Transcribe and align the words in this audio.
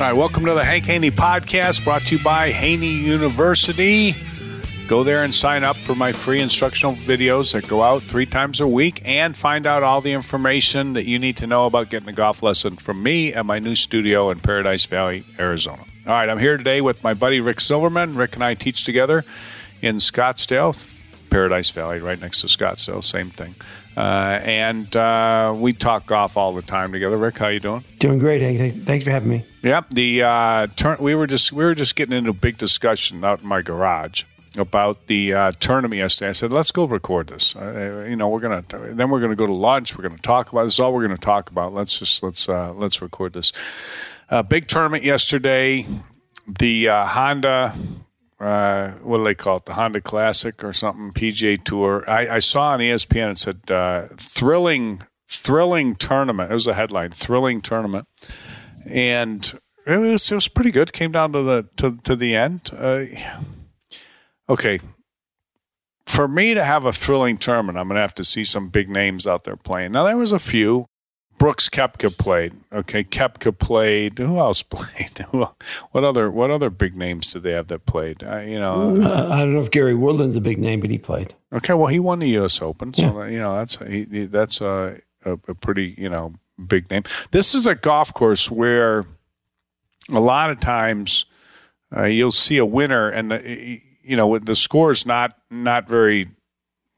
All 0.00 0.04
right, 0.04 0.14
welcome 0.14 0.44
to 0.44 0.54
the 0.54 0.64
Hank 0.64 0.84
Haney 0.84 1.10
podcast 1.10 1.82
brought 1.82 2.02
to 2.02 2.16
you 2.16 2.22
by 2.22 2.52
Haney 2.52 2.92
University. 2.92 4.14
Go 4.86 5.02
there 5.02 5.24
and 5.24 5.34
sign 5.34 5.64
up 5.64 5.74
for 5.76 5.96
my 5.96 6.12
free 6.12 6.38
instructional 6.38 6.94
videos 6.94 7.52
that 7.52 7.66
go 7.66 7.82
out 7.82 8.04
three 8.04 8.24
times 8.24 8.60
a 8.60 8.68
week 8.68 9.02
and 9.04 9.36
find 9.36 9.66
out 9.66 9.82
all 9.82 10.00
the 10.00 10.12
information 10.12 10.92
that 10.92 11.06
you 11.06 11.18
need 11.18 11.36
to 11.38 11.48
know 11.48 11.64
about 11.64 11.90
getting 11.90 12.08
a 12.08 12.12
golf 12.12 12.44
lesson 12.44 12.76
from 12.76 13.02
me 13.02 13.34
at 13.34 13.44
my 13.44 13.58
new 13.58 13.74
studio 13.74 14.30
in 14.30 14.38
Paradise 14.38 14.84
Valley, 14.84 15.24
Arizona. 15.36 15.82
All 16.06 16.12
right, 16.12 16.28
I'm 16.28 16.38
here 16.38 16.56
today 16.56 16.80
with 16.80 17.02
my 17.02 17.12
buddy 17.12 17.40
Rick 17.40 17.58
Silverman. 17.58 18.14
Rick 18.14 18.36
and 18.36 18.44
I 18.44 18.54
teach 18.54 18.84
together 18.84 19.24
in 19.82 19.96
Scottsdale, 19.96 21.00
Paradise 21.28 21.70
Valley, 21.70 21.98
right 21.98 22.20
next 22.20 22.42
to 22.42 22.46
Scottsdale, 22.46 23.02
same 23.02 23.30
thing. 23.30 23.56
Uh, 23.98 24.38
and 24.44 24.94
uh, 24.94 25.52
we 25.56 25.72
talk 25.72 26.06
golf 26.06 26.36
all 26.36 26.54
the 26.54 26.62
time 26.62 26.92
together. 26.92 27.16
Rick, 27.16 27.38
how 27.38 27.48
you 27.48 27.58
doing? 27.58 27.82
Doing 27.98 28.20
great. 28.20 28.40
Thanks, 28.40 28.76
thanks 28.84 29.04
for 29.04 29.10
having 29.10 29.28
me. 29.28 29.44
Yep. 29.64 29.90
The 29.90 30.22
uh, 30.22 30.66
turn. 30.76 30.98
We 31.00 31.16
were 31.16 31.26
just 31.26 31.52
we 31.52 31.64
were 31.64 31.74
just 31.74 31.96
getting 31.96 32.16
into 32.16 32.30
a 32.30 32.34
big 32.34 32.58
discussion 32.58 33.24
out 33.24 33.40
in 33.40 33.48
my 33.48 33.60
garage 33.60 34.22
about 34.56 35.08
the 35.08 35.34
uh, 35.34 35.52
tournament 35.58 35.98
yesterday. 35.98 36.28
I 36.28 36.32
said, 36.32 36.52
"Let's 36.52 36.70
go 36.70 36.84
record 36.84 37.26
this." 37.26 37.56
Uh, 37.56 38.06
you 38.08 38.14
know, 38.14 38.28
we're 38.28 38.38
gonna 38.38 38.62
then 38.70 39.10
we're 39.10 39.18
gonna 39.18 39.34
go 39.34 39.46
to 39.46 39.52
lunch. 39.52 39.98
We're 39.98 40.08
gonna 40.08 40.18
talk 40.18 40.52
about 40.52 40.62
this. 40.62 40.74
Is 40.74 40.78
all 40.78 40.92
we're 40.92 41.02
gonna 41.02 41.16
talk 41.16 41.50
about. 41.50 41.74
Let's 41.74 41.98
just 41.98 42.22
let's 42.22 42.48
uh, 42.48 42.72
let's 42.74 43.02
record 43.02 43.32
this. 43.32 43.52
A 44.28 44.44
big 44.44 44.68
tournament 44.68 45.02
yesterday. 45.02 45.86
The 46.46 46.86
Honda 46.86 47.74
uh, 48.40 48.90
what 49.02 49.18
do 49.18 49.24
they 49.24 49.34
call 49.34 49.56
it? 49.56 49.64
The 49.64 49.74
Honda 49.74 50.00
Classic 50.00 50.62
or 50.62 50.72
something? 50.72 51.12
PGA 51.12 51.62
Tour. 51.62 52.08
I, 52.08 52.36
I 52.36 52.38
saw 52.38 52.70
on 52.70 52.80
ESPN 52.80 53.32
it 53.32 53.38
said 53.38 53.70
uh, 53.70 54.08
thrilling, 54.16 55.02
thrilling 55.28 55.96
tournament. 55.96 56.50
It 56.50 56.54
was 56.54 56.66
a 56.66 56.74
headline, 56.74 57.10
thrilling 57.10 57.60
tournament, 57.60 58.06
and 58.86 59.60
it 59.86 59.96
was 59.96 60.30
it 60.30 60.34
was 60.34 60.48
pretty 60.48 60.70
good. 60.70 60.92
Came 60.92 61.12
down 61.12 61.32
to 61.32 61.42
the 61.42 61.66
to 61.76 61.96
to 62.04 62.14
the 62.14 62.36
end. 62.36 62.70
Uh, 62.76 63.06
okay, 64.48 64.78
for 66.06 66.28
me 66.28 66.54
to 66.54 66.64
have 66.64 66.84
a 66.84 66.92
thrilling 66.92 67.38
tournament, 67.38 67.76
I'm 67.76 67.88
going 67.88 67.96
to 67.96 68.02
have 68.02 68.14
to 68.14 68.24
see 68.24 68.44
some 68.44 68.68
big 68.68 68.88
names 68.88 69.26
out 69.26 69.44
there 69.44 69.56
playing. 69.56 69.92
Now 69.92 70.04
there 70.04 70.16
was 70.16 70.32
a 70.32 70.38
few. 70.38 70.86
Brooks 71.38 71.68
Koepka 71.68 72.16
played. 72.16 72.52
Okay, 72.72 73.04
Koepka 73.04 73.56
played. 73.56 74.18
Who 74.18 74.38
else 74.38 74.62
played? 74.62 75.24
what 75.30 76.04
other 76.04 76.30
what 76.30 76.50
other 76.50 76.70
big 76.70 76.96
names 76.96 77.32
did 77.32 77.44
they 77.44 77.52
have 77.52 77.68
that 77.68 77.86
played? 77.86 78.22
Uh, 78.22 78.40
you 78.40 78.58
know, 78.58 79.00
uh, 79.02 79.28
I 79.32 79.38
don't 79.38 79.54
know 79.54 79.60
if 79.60 79.70
Gary 79.70 79.94
Woodland's 79.94 80.36
a 80.36 80.40
big 80.40 80.58
name, 80.58 80.80
but 80.80 80.90
he 80.90 80.98
played. 80.98 81.34
Okay, 81.52 81.74
well, 81.74 81.86
he 81.86 81.98
won 81.98 82.18
the 82.18 82.28
U.S. 82.30 82.60
Open, 82.60 82.92
so 82.92 83.22
yeah. 83.22 83.28
you 83.28 83.38
know 83.38 83.56
that's 83.56 83.76
he, 83.76 84.04
he, 84.04 84.24
that's 84.26 84.60
a, 84.60 85.00
a, 85.24 85.32
a 85.32 85.54
pretty 85.54 85.94
you 85.96 86.08
know 86.08 86.34
big 86.66 86.90
name. 86.90 87.04
This 87.30 87.54
is 87.54 87.66
a 87.66 87.74
golf 87.74 88.12
course 88.12 88.50
where 88.50 89.06
a 90.10 90.20
lot 90.20 90.50
of 90.50 90.60
times 90.60 91.24
uh, 91.96 92.04
you'll 92.04 92.32
see 92.32 92.58
a 92.58 92.66
winner, 92.66 93.08
and 93.08 93.30
the, 93.30 93.80
you 94.02 94.16
know 94.16 94.38
the 94.38 94.56
score 94.56 94.90
is 94.90 95.06
not 95.06 95.36
not 95.50 95.88
very 95.88 96.28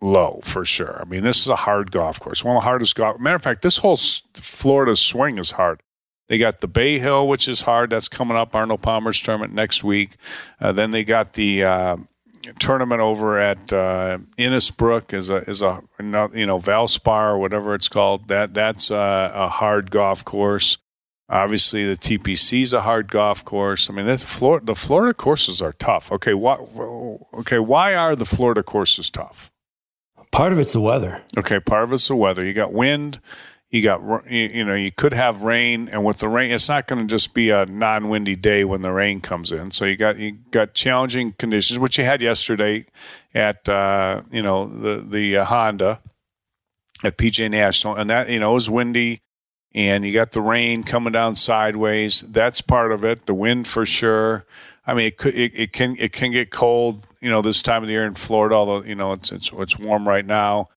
low 0.00 0.40
for 0.42 0.64
sure. 0.64 0.98
I 1.00 1.04
mean, 1.04 1.22
this 1.22 1.40
is 1.40 1.48
a 1.48 1.56
hard 1.56 1.90
golf 1.90 2.20
course, 2.20 2.44
one 2.44 2.56
of 2.56 2.62
the 2.62 2.64
hardest 2.64 2.94
golf. 2.94 3.20
Matter 3.20 3.36
of 3.36 3.42
fact, 3.42 3.62
this 3.62 3.78
whole 3.78 3.98
Florida 4.34 4.96
swing 4.96 5.38
is 5.38 5.52
hard. 5.52 5.82
They 6.28 6.38
got 6.38 6.60
the 6.60 6.68
Bay 6.68 7.00
Hill, 7.00 7.26
which 7.26 7.48
is 7.48 7.62
hard. 7.62 7.90
That's 7.90 8.08
coming 8.08 8.36
up. 8.36 8.54
Arnold 8.54 8.82
Palmer's 8.82 9.20
tournament 9.20 9.52
next 9.52 9.82
week. 9.82 10.16
Uh, 10.60 10.70
then 10.70 10.92
they 10.92 11.02
got 11.02 11.32
the 11.32 11.64
uh, 11.64 11.96
tournament 12.60 13.00
over 13.00 13.38
at 13.38 13.72
uh, 13.72 14.18
Innisbrook 14.38 15.12
is 15.12 15.28
a 15.28 15.48
is 15.50 15.60
a 15.60 15.82
you 15.98 16.46
know 16.46 16.58
Valspar 16.58 17.32
or 17.32 17.38
whatever 17.38 17.74
it's 17.74 17.88
called. 17.88 18.28
That 18.28 18.54
that's 18.54 18.90
a, 18.90 19.32
a 19.34 19.48
hard 19.48 19.90
golf 19.90 20.24
course. 20.24 20.78
Obviously, 21.28 21.86
the 21.86 21.96
TPC 21.96 22.62
is 22.62 22.72
a 22.72 22.82
hard 22.82 23.10
golf 23.10 23.44
course. 23.44 23.88
I 23.88 23.92
mean, 23.92 24.06
this 24.06 24.22
Florida, 24.22 24.66
the 24.66 24.74
Florida 24.74 25.14
courses 25.14 25.62
are 25.62 25.72
tough. 25.72 26.10
Okay, 26.12 26.34
why? 26.34 26.54
Okay, 27.34 27.58
why 27.58 27.94
are 27.94 28.16
the 28.16 28.24
Florida 28.24 28.62
courses 28.62 29.10
tough? 29.10 29.50
Part 30.32 30.52
of 30.52 30.58
it's 30.58 30.72
the 30.72 30.80
weather. 30.80 31.22
Okay, 31.36 31.58
part 31.60 31.84
of 31.84 31.92
it's 31.92 32.06
the 32.08 32.16
weather. 32.16 32.44
You 32.44 32.52
got 32.52 32.72
wind, 32.72 33.20
you 33.70 33.82
got 33.82 34.30
you 34.30 34.64
know 34.64 34.74
you 34.74 34.90
could 34.90 35.12
have 35.12 35.42
rain, 35.42 35.88
and 35.88 36.04
with 36.04 36.18
the 36.18 36.28
rain, 36.28 36.50
it's 36.50 36.68
not 36.68 36.88
going 36.88 37.00
to 37.00 37.06
just 37.06 37.34
be 37.34 37.50
a 37.50 37.66
non-windy 37.66 38.34
day 38.34 38.64
when 38.64 38.82
the 38.82 38.92
rain 38.92 39.20
comes 39.20 39.52
in. 39.52 39.70
So 39.70 39.84
you 39.84 39.96
got 39.96 40.18
you 40.18 40.38
got 40.50 40.74
challenging 40.74 41.34
conditions, 41.38 41.78
which 41.78 41.96
you 41.96 42.04
had 42.04 42.20
yesterday 42.20 42.86
at 43.32 43.68
uh, 43.68 44.22
you 44.30 44.42
know 44.42 44.66
the 44.66 45.04
the 45.08 45.36
uh, 45.38 45.44
Honda 45.44 46.00
at 47.04 47.16
PGA 47.16 47.48
National, 47.50 47.94
and 47.94 48.10
that 48.10 48.28
you 48.28 48.40
know 48.40 48.54
was 48.54 48.68
windy, 48.68 49.22
and 49.72 50.04
you 50.04 50.12
got 50.12 50.32
the 50.32 50.42
rain 50.42 50.82
coming 50.82 51.12
down 51.12 51.36
sideways. 51.36 52.22
That's 52.22 52.60
part 52.60 52.90
of 52.90 53.04
it. 53.04 53.26
The 53.26 53.34
wind 53.34 53.68
for 53.68 53.86
sure. 53.86 54.46
I 54.86 54.94
mean, 54.94 55.06
it 55.06 55.18
could 55.18 55.34
it, 55.34 55.52
it 55.54 55.72
can 55.72 55.96
it 55.98 56.12
can 56.12 56.32
get 56.32 56.50
cold 56.50 57.06
you 57.20 57.30
know 57.30 57.42
this 57.42 57.62
time 57.62 57.82
of 57.82 57.86
the 57.86 57.92
year 57.92 58.06
in 58.06 58.14
Florida. 58.14 58.54
Although 58.54 58.82
you 58.84 58.94
know 58.94 59.12
it's 59.12 59.30
it's 59.32 59.50
it's 59.52 59.78
warm 59.78 60.08
right 60.08 60.24
now, 60.24 60.68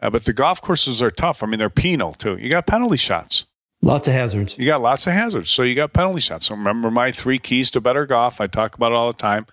uh, 0.00 0.10
but 0.10 0.24
the 0.24 0.32
golf 0.32 0.60
courses 0.62 1.02
are 1.02 1.10
tough. 1.10 1.42
I 1.42 1.46
mean, 1.46 1.58
they're 1.58 1.70
penal 1.70 2.12
too. 2.12 2.36
You 2.36 2.48
got 2.48 2.66
penalty 2.66 2.96
shots. 2.96 3.46
Lots 3.80 4.08
of 4.08 4.14
hazards. 4.14 4.56
You 4.58 4.66
got 4.66 4.82
lots 4.82 5.06
of 5.06 5.12
hazards. 5.12 5.50
So 5.50 5.62
you 5.62 5.74
got 5.74 5.92
penalty 5.92 6.20
shots. 6.20 6.46
So 6.46 6.54
remember 6.56 6.90
my 6.90 7.12
three 7.12 7.38
keys 7.38 7.70
to 7.72 7.80
better 7.80 8.06
golf. 8.06 8.40
I 8.40 8.48
talk 8.48 8.74
about 8.74 8.92
it 8.92 8.96
all 8.96 9.12
the 9.12 9.18
time. 9.18 9.46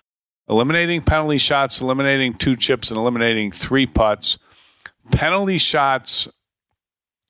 Eliminating 0.48 1.02
penalty 1.02 1.38
shots, 1.38 1.80
eliminating 1.80 2.34
two 2.34 2.56
chips, 2.56 2.90
and 2.90 2.98
eliminating 2.98 3.50
three 3.50 3.86
putts. 3.86 4.38
Penalty 5.12 5.58
shots 5.58 6.28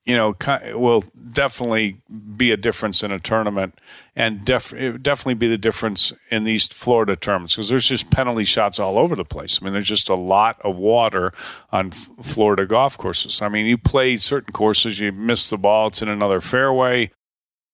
you 0.06 0.17
know, 0.17 0.37
will 0.75 1.05
definitely 1.32 2.00
be 2.37 2.53
a 2.53 2.56
difference 2.56 3.03
in 3.03 3.11
a 3.11 3.19
tournament, 3.19 3.75
and 4.14 4.44
def- 4.44 4.70
definitely 5.03 5.35
be 5.35 5.49
the 5.49 5.58
difference 5.58 6.12
in 6.31 6.44
these 6.44 6.69
Florida 6.69 7.17
tournaments 7.17 7.56
because 7.56 7.69
there's 7.69 7.88
just 7.88 8.08
penalty 8.08 8.44
shots 8.44 8.79
all 8.79 8.99
over 8.99 9.17
the 9.17 9.25
place. 9.25 9.58
I 9.61 9.64
mean, 9.64 9.73
there's 9.73 9.88
just 9.88 10.08
a 10.08 10.14
lot 10.14 10.61
of 10.62 10.79
water 10.79 11.32
on 11.73 11.88
F- 11.88 12.11
Florida 12.23 12.67
golf 12.67 12.97
courses. 12.97 13.43
I 13.43 13.49
mean, 13.49 13.67
you 13.67 13.76
play 13.76 14.17
certain 14.17 14.53
courses, 14.53 15.00
you 15.00 15.11
miss 15.11 15.50
the 15.50 15.58
ball, 15.58 15.88
it's 15.88 16.00
in 16.00 16.08
another 16.08 16.41
fairway. 16.41 17.11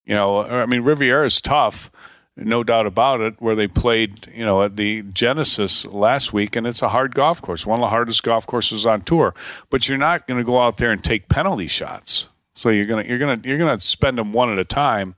You 0.07 0.15
know, 0.15 0.43
I 0.43 0.65
mean, 0.65 0.83
Riviera 0.83 1.27
is 1.27 1.41
tough, 1.43 1.91
no 2.37 2.65
doubt 2.65 2.87
about 2.87 3.21
it. 3.21 3.35
Where 3.39 3.55
they 3.55 3.69
played, 3.69 4.27
you 4.35 4.45
know, 4.45 4.63
at 4.63 4.77
the 4.77 5.03
Genesis 5.03 5.87
last 5.87 6.33
week, 6.33 6.57
and 6.57 6.67
it's 6.67 6.83
a 6.83 6.89
hard 6.89 7.15
golf 7.15 7.43
course, 7.43 7.67
one 7.67 7.81
of 7.81 7.85
the 7.85 7.91
hardest 7.91 8.23
golf 8.23 8.47
courses 8.47 8.87
on 8.87 9.03
tour. 9.03 9.35
But 9.71 9.89
you're 9.89 9.99
not 9.99 10.27
going 10.27 10.39
to 10.39 10.45
go 10.45 10.61
out 10.61 10.79
there 10.79 10.91
and 10.91 11.03
take 11.03 11.29
penalty 11.29 11.67
shots. 11.67 12.29
So 12.55 12.69
you're 12.69 12.85
gonna 12.85 13.05
you're 13.05 13.19
gonna 13.19 13.41
you're 13.45 13.59
gonna 13.59 13.81
spend 13.81 14.19
them 14.19 14.33
one 14.33 14.53
at 14.53 14.59
a 14.59 14.65
time. 14.65 15.15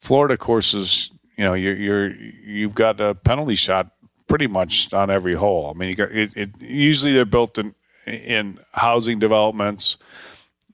Florida 0.00 0.36
courses, 0.36 1.10
you 1.38 1.44
know, 1.44 1.54
you're 1.54 1.76
you're 1.76 2.12
you've 2.14 2.74
got 2.74 3.00
a 3.00 3.14
penalty 3.14 3.54
shot 3.54 3.92
pretty 4.26 4.48
much 4.48 4.92
on 4.92 5.08
every 5.08 5.34
hole. 5.34 5.70
I 5.72 5.78
mean, 5.78 5.90
you 5.90 5.94
got 5.94 6.10
it, 6.10 6.36
it 6.36 6.50
usually 6.60 7.12
they're 7.12 7.24
built 7.24 7.56
in 7.58 7.74
in 8.06 8.58
housing 8.72 9.20
developments 9.20 9.96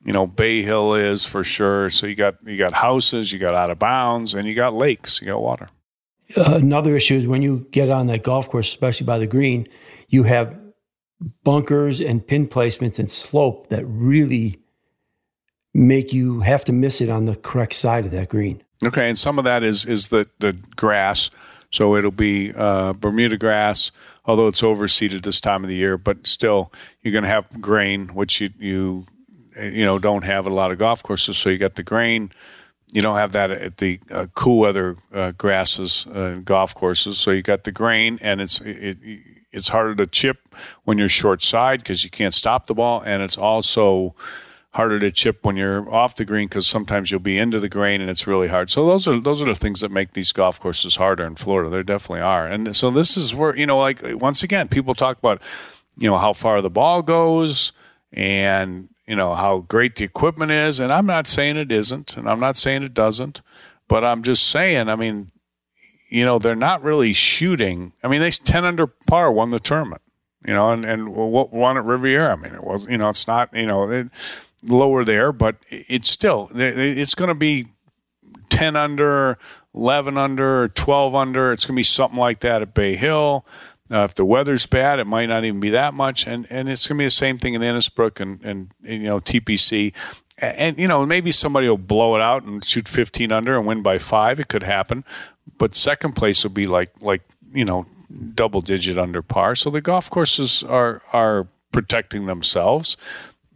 you 0.04 0.12
know 0.14 0.26
Bay 0.26 0.62
Hill 0.62 0.94
is 0.94 1.26
for 1.26 1.44
sure. 1.44 1.90
So 1.90 2.06
you 2.06 2.14
got 2.14 2.36
you 2.46 2.56
got 2.56 2.72
houses, 2.72 3.30
you 3.30 3.38
got 3.38 3.54
out 3.54 3.70
of 3.70 3.78
bounds, 3.78 4.34
and 4.34 4.48
you 4.48 4.54
got 4.54 4.72
lakes, 4.74 5.20
you 5.20 5.30
got 5.30 5.42
water. 5.42 5.68
Another 6.36 6.94
issue 6.94 7.16
is 7.16 7.26
when 7.26 7.42
you 7.42 7.66
get 7.70 7.90
on 7.90 8.06
that 8.08 8.22
golf 8.22 8.48
course, 8.48 8.68
especially 8.68 9.06
by 9.06 9.18
the 9.18 9.26
green, 9.26 9.66
you 10.08 10.24
have 10.24 10.58
bunkers 11.42 12.00
and 12.00 12.26
pin 12.26 12.46
placements 12.46 12.98
and 12.98 13.10
slope 13.10 13.68
that 13.68 13.84
really 13.86 14.58
make 15.74 16.12
you 16.12 16.40
have 16.40 16.64
to 16.64 16.72
miss 16.72 17.00
it 17.00 17.08
on 17.08 17.24
the 17.24 17.36
correct 17.36 17.74
side 17.74 18.04
of 18.04 18.10
that 18.12 18.28
green. 18.28 18.62
Okay, 18.84 19.08
and 19.08 19.18
some 19.18 19.38
of 19.38 19.44
that 19.44 19.62
is 19.62 19.86
is 19.86 20.08
the 20.08 20.28
the 20.38 20.52
grass. 20.76 21.30
So 21.70 21.96
it'll 21.96 22.10
be 22.10 22.52
uh, 22.54 22.94
Bermuda 22.94 23.36
grass, 23.36 23.90
although 24.24 24.48
it's 24.48 24.62
overseeded 24.62 25.22
this 25.22 25.40
time 25.40 25.64
of 25.64 25.68
the 25.68 25.76
year. 25.76 25.98
But 25.98 26.26
still, 26.26 26.72
you're 27.02 27.12
going 27.12 27.24
to 27.24 27.30
have 27.30 27.60
grain, 27.60 28.08
which 28.08 28.40
you 28.40 28.50
you 28.58 29.06
you 29.60 29.84
know 29.84 29.98
don't 29.98 30.24
have 30.24 30.46
a 30.46 30.50
lot 30.50 30.70
of 30.70 30.78
golf 30.78 31.02
courses. 31.02 31.36
So 31.36 31.50
you 31.50 31.58
got 31.58 31.74
the 31.74 31.82
grain. 31.82 32.30
You 32.90 33.02
don't 33.02 33.16
have 33.16 33.32
that 33.32 33.50
at 33.50 33.76
the 33.76 34.00
uh, 34.10 34.26
cool 34.34 34.58
weather 34.58 34.96
uh, 35.12 35.32
grasses 35.32 36.06
uh, 36.06 36.40
golf 36.44 36.74
courses. 36.74 37.18
So 37.18 37.30
you 37.30 37.42
got 37.42 37.64
the 37.64 37.72
grain, 37.72 38.18
and 38.22 38.40
it's 38.40 38.60
it, 38.62 38.98
it's 39.52 39.68
harder 39.68 39.94
to 39.96 40.06
chip 40.06 40.54
when 40.84 40.98
you're 40.98 41.08
short 41.08 41.42
side 41.42 41.80
because 41.80 42.04
you 42.04 42.10
can't 42.10 42.34
stop 42.34 42.66
the 42.66 42.74
ball, 42.74 43.02
and 43.04 43.22
it's 43.22 43.36
also 43.36 44.14
harder 44.72 45.00
to 45.00 45.10
chip 45.10 45.44
when 45.44 45.56
you're 45.56 45.92
off 45.92 46.14
the 46.14 46.24
green 46.24 46.46
because 46.46 46.66
sometimes 46.66 47.10
you'll 47.10 47.20
be 47.20 47.38
into 47.38 47.58
the 47.58 47.68
grain 47.68 48.00
and 48.00 48.08
it's 48.10 48.26
really 48.26 48.48
hard. 48.48 48.70
So 48.70 48.86
those 48.86 49.08
are 49.08 49.18
those 49.18 49.40
are 49.40 49.46
the 49.46 49.54
things 49.54 49.80
that 49.80 49.90
make 49.90 50.12
these 50.12 50.32
golf 50.32 50.60
courses 50.60 50.96
harder 50.96 51.24
in 51.24 51.36
Florida. 51.36 51.70
There 51.70 51.82
definitely 51.82 52.20
are. 52.20 52.46
And 52.46 52.76
so 52.76 52.90
this 52.90 53.16
is 53.16 53.34
where 53.34 53.56
you 53.56 53.66
know, 53.66 53.78
like 53.78 54.00
once 54.04 54.42
again, 54.42 54.68
people 54.68 54.94
talk 54.94 55.18
about 55.18 55.42
you 55.96 56.08
know 56.08 56.18
how 56.18 56.32
far 56.32 56.62
the 56.62 56.70
ball 56.70 57.02
goes 57.02 57.72
and 58.12 58.88
you 59.08 59.16
know 59.16 59.34
how 59.34 59.60
great 59.60 59.96
the 59.96 60.04
equipment 60.04 60.52
is. 60.52 60.78
And 60.78 60.92
I'm 60.92 61.06
not 61.06 61.26
saying 61.26 61.56
it 61.56 61.72
isn't, 61.72 62.16
and 62.16 62.28
I'm 62.28 62.40
not 62.40 62.56
saying 62.56 62.82
it 62.84 62.94
doesn't, 62.94 63.40
but 63.88 64.04
I'm 64.04 64.22
just 64.22 64.48
saying. 64.48 64.88
I 64.88 64.96
mean, 64.96 65.32
you 66.08 66.24
know, 66.24 66.38
they're 66.38 66.54
not 66.54 66.82
really 66.82 67.12
shooting. 67.12 67.92
I 68.04 68.08
mean, 68.08 68.20
they 68.20 68.30
ten 68.30 68.64
under 68.64 68.86
par 68.86 69.32
won 69.32 69.50
the 69.50 69.58
tournament. 69.58 70.02
You 70.46 70.54
know, 70.54 70.70
and 70.70 70.84
and 70.84 71.14
won 71.14 71.76
at 71.76 71.84
Riviera. 71.84 72.32
I 72.32 72.36
mean, 72.36 72.54
it 72.54 72.62
was 72.62 72.86
you 72.86 72.98
know, 72.98 73.08
it's 73.08 73.26
not 73.26 73.52
you 73.52 73.66
know. 73.66 73.90
It, 73.90 74.08
lower 74.64 75.04
there, 75.04 75.32
but 75.32 75.56
it's 75.70 76.10
still 76.10 76.50
it's 76.54 77.14
going 77.14 77.28
to 77.28 77.34
be 77.34 77.66
10 78.50 78.76
under, 78.76 79.38
11 79.74 80.16
under, 80.16 80.68
12 80.68 81.14
under. 81.14 81.52
It's 81.52 81.64
going 81.64 81.74
to 81.74 81.78
be 81.78 81.84
something 81.84 82.18
like 82.18 82.40
that 82.40 82.62
at 82.62 82.74
Bay 82.74 82.96
Hill. 82.96 83.44
Uh, 83.90 84.04
if 84.04 84.14
the 84.14 84.24
weather's 84.24 84.66
bad, 84.66 84.98
it 84.98 85.06
might 85.06 85.26
not 85.26 85.44
even 85.44 85.60
be 85.60 85.70
that 85.70 85.94
much, 85.94 86.26
and 86.26 86.46
and 86.50 86.68
it's 86.68 86.86
going 86.86 86.98
to 86.98 87.02
be 87.02 87.06
the 87.06 87.10
same 87.10 87.38
thing 87.38 87.54
in 87.54 87.62
Innisbrook 87.62 88.20
and 88.20 88.42
and, 88.44 88.70
and 88.84 89.02
you 89.02 89.08
know 89.08 89.20
TPC. 89.20 89.92
And, 90.36 90.56
and, 90.56 90.78
you 90.78 90.86
know 90.86 91.04
maybe 91.04 91.32
somebody 91.32 91.68
will 91.68 91.78
blow 91.78 92.14
it 92.14 92.22
out 92.22 92.44
and 92.44 92.64
shoot 92.64 92.86
15 92.86 93.32
under 93.32 93.56
and 93.56 93.66
win 93.66 93.82
by 93.82 93.98
five. 93.98 94.38
It 94.38 94.48
could 94.48 94.62
happen, 94.62 95.04
but 95.56 95.74
second 95.74 96.12
place 96.12 96.44
will 96.44 96.50
be 96.50 96.66
like 96.66 96.90
like 97.00 97.22
you 97.52 97.64
know 97.64 97.86
double 98.34 98.60
digit 98.60 98.98
under 98.98 99.22
par. 99.22 99.54
So 99.54 99.70
the 99.70 99.80
golf 99.80 100.10
courses 100.10 100.62
are 100.62 101.02
are 101.12 101.48
protecting 101.72 102.26
themselves. 102.26 102.96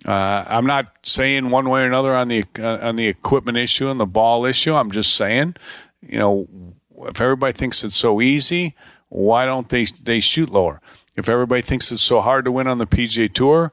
Uh, 0.07 0.45
I'm 0.47 0.67
not 0.67 0.93
saying 1.03 1.51
one 1.51 1.69
way 1.69 1.83
or 1.83 1.87
another 1.87 2.15
on 2.15 2.29
the 2.29 2.45
uh, 2.59 2.79
on 2.79 2.97
the 2.97 3.07
equipment 3.07 3.59
issue 3.59 3.89
and 3.89 4.01
the 4.01 4.07
ball 4.07 4.45
issue. 4.45 4.75
I'm 4.75 4.91
just 4.91 5.15
saying, 5.15 5.57
you 6.01 6.19
know, 6.19 6.49
if 7.03 7.21
everybody 7.21 7.53
thinks 7.53 7.85
it's 7.85 7.97
so 7.97 8.21
easy, 8.21 8.75
why 9.13 9.45
don't 9.45 9.69
they 9.69 9.85
they 10.03 10.21
shoot 10.21 10.51
lower? 10.51 10.81
If 11.17 11.29
everybody 11.29 11.63
thinks 11.63 11.93
it's 11.93 12.03
so 12.03 12.21
hard 12.21 12.47
to 12.47 12.53
win 12.53 12.67
on 12.67 12.79
the 12.79 12.87
PGA 12.87 13.33
Tour, 13.33 13.73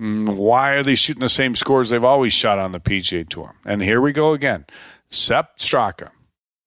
mm, 0.00 0.34
why 0.34 0.70
are 0.70 0.82
they 0.82 0.94
shooting 0.94 1.20
the 1.20 1.28
same 1.28 1.54
scores 1.54 1.90
they've 1.90 2.02
always 2.02 2.32
shot 2.32 2.58
on 2.58 2.72
the 2.72 2.80
PGA 2.80 3.28
Tour? 3.28 3.54
And 3.66 3.82
here 3.82 4.00
we 4.00 4.12
go 4.12 4.32
again. 4.32 4.64
Sepp 5.08 5.58
Straka 5.58 6.10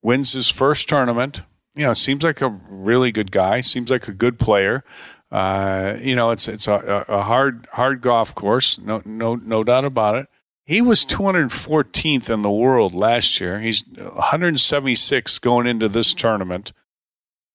wins 0.03 0.33
his 0.33 0.49
first 0.49 0.87
tournament. 0.87 1.41
You 1.73 1.87
know, 1.87 1.93
seems 1.93 2.23
like 2.23 2.41
a 2.41 2.49
really 2.69 3.11
good 3.11 3.31
guy. 3.31 3.61
Seems 3.61 3.89
like 3.89 4.07
a 4.07 4.13
good 4.13 4.37
player. 4.37 4.83
Uh, 5.31 5.95
you 5.99 6.15
know, 6.15 6.29
it's 6.31 6.47
it's 6.47 6.67
a, 6.67 7.05
a, 7.07 7.21
hard 7.23 7.65
hard 7.71 8.01
golf 8.01 8.35
course, 8.35 8.77
no 8.77 9.01
no 9.05 9.35
no 9.35 9.63
doubt 9.63 9.85
about 9.85 10.15
it. 10.15 10.27
He 10.65 10.81
was 10.81 11.05
214th 11.05 12.29
in 12.29 12.41
the 12.41 12.51
world 12.51 12.93
last 12.93 13.39
year. 13.39 13.59
He's 13.59 13.83
176 13.95 15.39
going 15.39 15.67
into 15.67 15.87
this 15.87 16.13
tournament, 16.13 16.73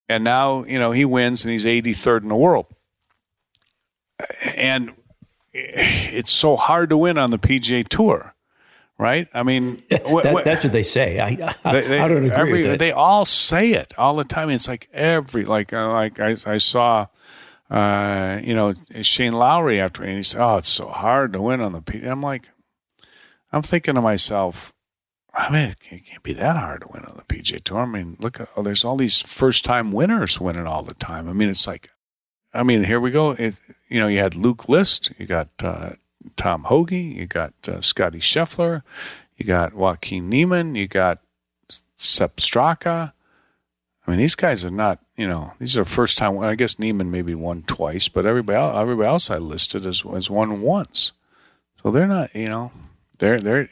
and 0.08 0.24
now 0.24 0.64
you 0.64 0.78
know 0.78 0.92
he 0.92 1.04
wins 1.04 1.44
and 1.44 1.52
he's 1.52 1.64
83rd 1.64 2.22
in 2.22 2.28
the 2.28 2.36
world. 2.36 2.66
And 4.42 4.92
it's 5.52 6.30
so 6.32 6.56
hard 6.56 6.90
to 6.90 6.96
win 6.96 7.18
on 7.18 7.30
the 7.30 7.38
PGA 7.38 7.86
Tour 7.86 8.32
right? 8.98 9.28
I 9.34 9.42
mean, 9.42 9.82
that, 9.90 10.42
that's 10.42 10.64
what 10.64 10.72
they 10.72 10.82
say. 10.82 11.20
I, 11.20 11.54
I, 11.62 11.80
they, 11.82 11.98
I 11.98 12.08
don't 12.08 12.24
agree 12.24 12.30
every, 12.30 12.52
with 12.52 12.64
that. 12.64 12.78
They 12.78 12.92
all 12.92 13.26
say 13.26 13.72
it 13.72 13.92
all 13.98 14.16
the 14.16 14.24
time. 14.24 14.48
It's 14.48 14.68
like 14.68 14.88
every 14.90 15.44
like 15.44 15.74
uh, 15.74 15.90
like 15.92 16.18
I, 16.18 16.34
I 16.46 16.56
saw 16.56 17.06
uh, 17.70 18.40
you 18.42 18.54
know, 18.54 18.74
Shane 19.02 19.32
Lowry 19.32 19.80
after, 19.80 20.04
and 20.04 20.16
he 20.16 20.22
said, 20.22 20.40
"Oh, 20.40 20.56
it's 20.56 20.68
so 20.68 20.88
hard 20.88 21.32
to 21.32 21.42
win 21.42 21.60
on 21.60 21.72
the 21.72 21.80
P." 21.80 22.00
I'm 22.04 22.20
like, 22.20 22.48
I'm 23.52 23.62
thinking 23.62 23.96
to 23.96 24.00
myself, 24.00 24.72
I 25.36 25.50
mean, 25.50 25.68
it 25.68 26.04
can't 26.04 26.22
be 26.22 26.32
that 26.32 26.56
hard 26.56 26.80
to 26.80 26.88
win 26.88 27.04
on 27.04 27.16
the 27.16 27.34
PGA 27.34 27.62
Tour. 27.62 27.80
I 27.80 27.86
mean, 27.86 28.16
look, 28.18 28.40
oh, 28.56 28.62
there's 28.62 28.86
all 28.86 28.96
these 28.96 29.20
first-time 29.20 29.92
winners 29.92 30.40
winning 30.40 30.66
all 30.66 30.82
the 30.82 30.94
time. 30.94 31.28
I 31.28 31.34
mean, 31.34 31.50
it's 31.50 31.66
like, 31.66 31.90
I 32.54 32.62
mean, 32.62 32.84
here 32.84 32.98
we 32.98 33.10
go. 33.10 33.32
It, 33.32 33.54
you 33.88 34.00
know, 34.00 34.08
you 34.08 34.18
had 34.18 34.34
Luke 34.34 34.66
List, 34.66 35.12
you 35.18 35.26
got 35.26 35.48
uh, 35.62 35.90
Tom 36.36 36.64
Hoge, 36.64 36.92
you 36.92 37.26
got 37.26 37.52
uh, 37.68 37.82
Scotty 37.82 38.18
Scheffler, 38.18 38.82
you 39.36 39.44
got 39.44 39.74
Joaquin 39.74 40.30
Niemann, 40.30 40.74
you 40.74 40.88
got 40.88 41.18
Sepp 41.96 42.36
Straka. 42.36 43.12
I 44.06 44.10
mean, 44.10 44.18
these 44.18 44.36
guys 44.36 44.64
are 44.64 44.70
not, 44.70 45.00
you 45.18 45.28
know, 45.28 45.52
these 45.58 45.76
are 45.76 45.84
first 45.84 46.16
time. 46.16 46.38
I 46.38 46.54
guess 46.54 46.78
Niemann 46.78 47.10
maybe 47.10 47.34
won 47.34 47.62
twice, 47.64 48.08
but 48.08 48.24
everybody 48.24 48.56
else, 48.56 48.74
everybody 48.74 49.08
else 49.08 49.30
I 49.30 49.36
listed 49.36 49.84
as 49.84 50.02
as 50.14 50.30
won 50.30 50.62
once. 50.62 51.12
So 51.82 51.90
they're 51.90 52.06
not, 52.06 52.34
you 52.34 52.48
know, 52.48 52.72
they're 53.18 53.38
they're 53.38 53.68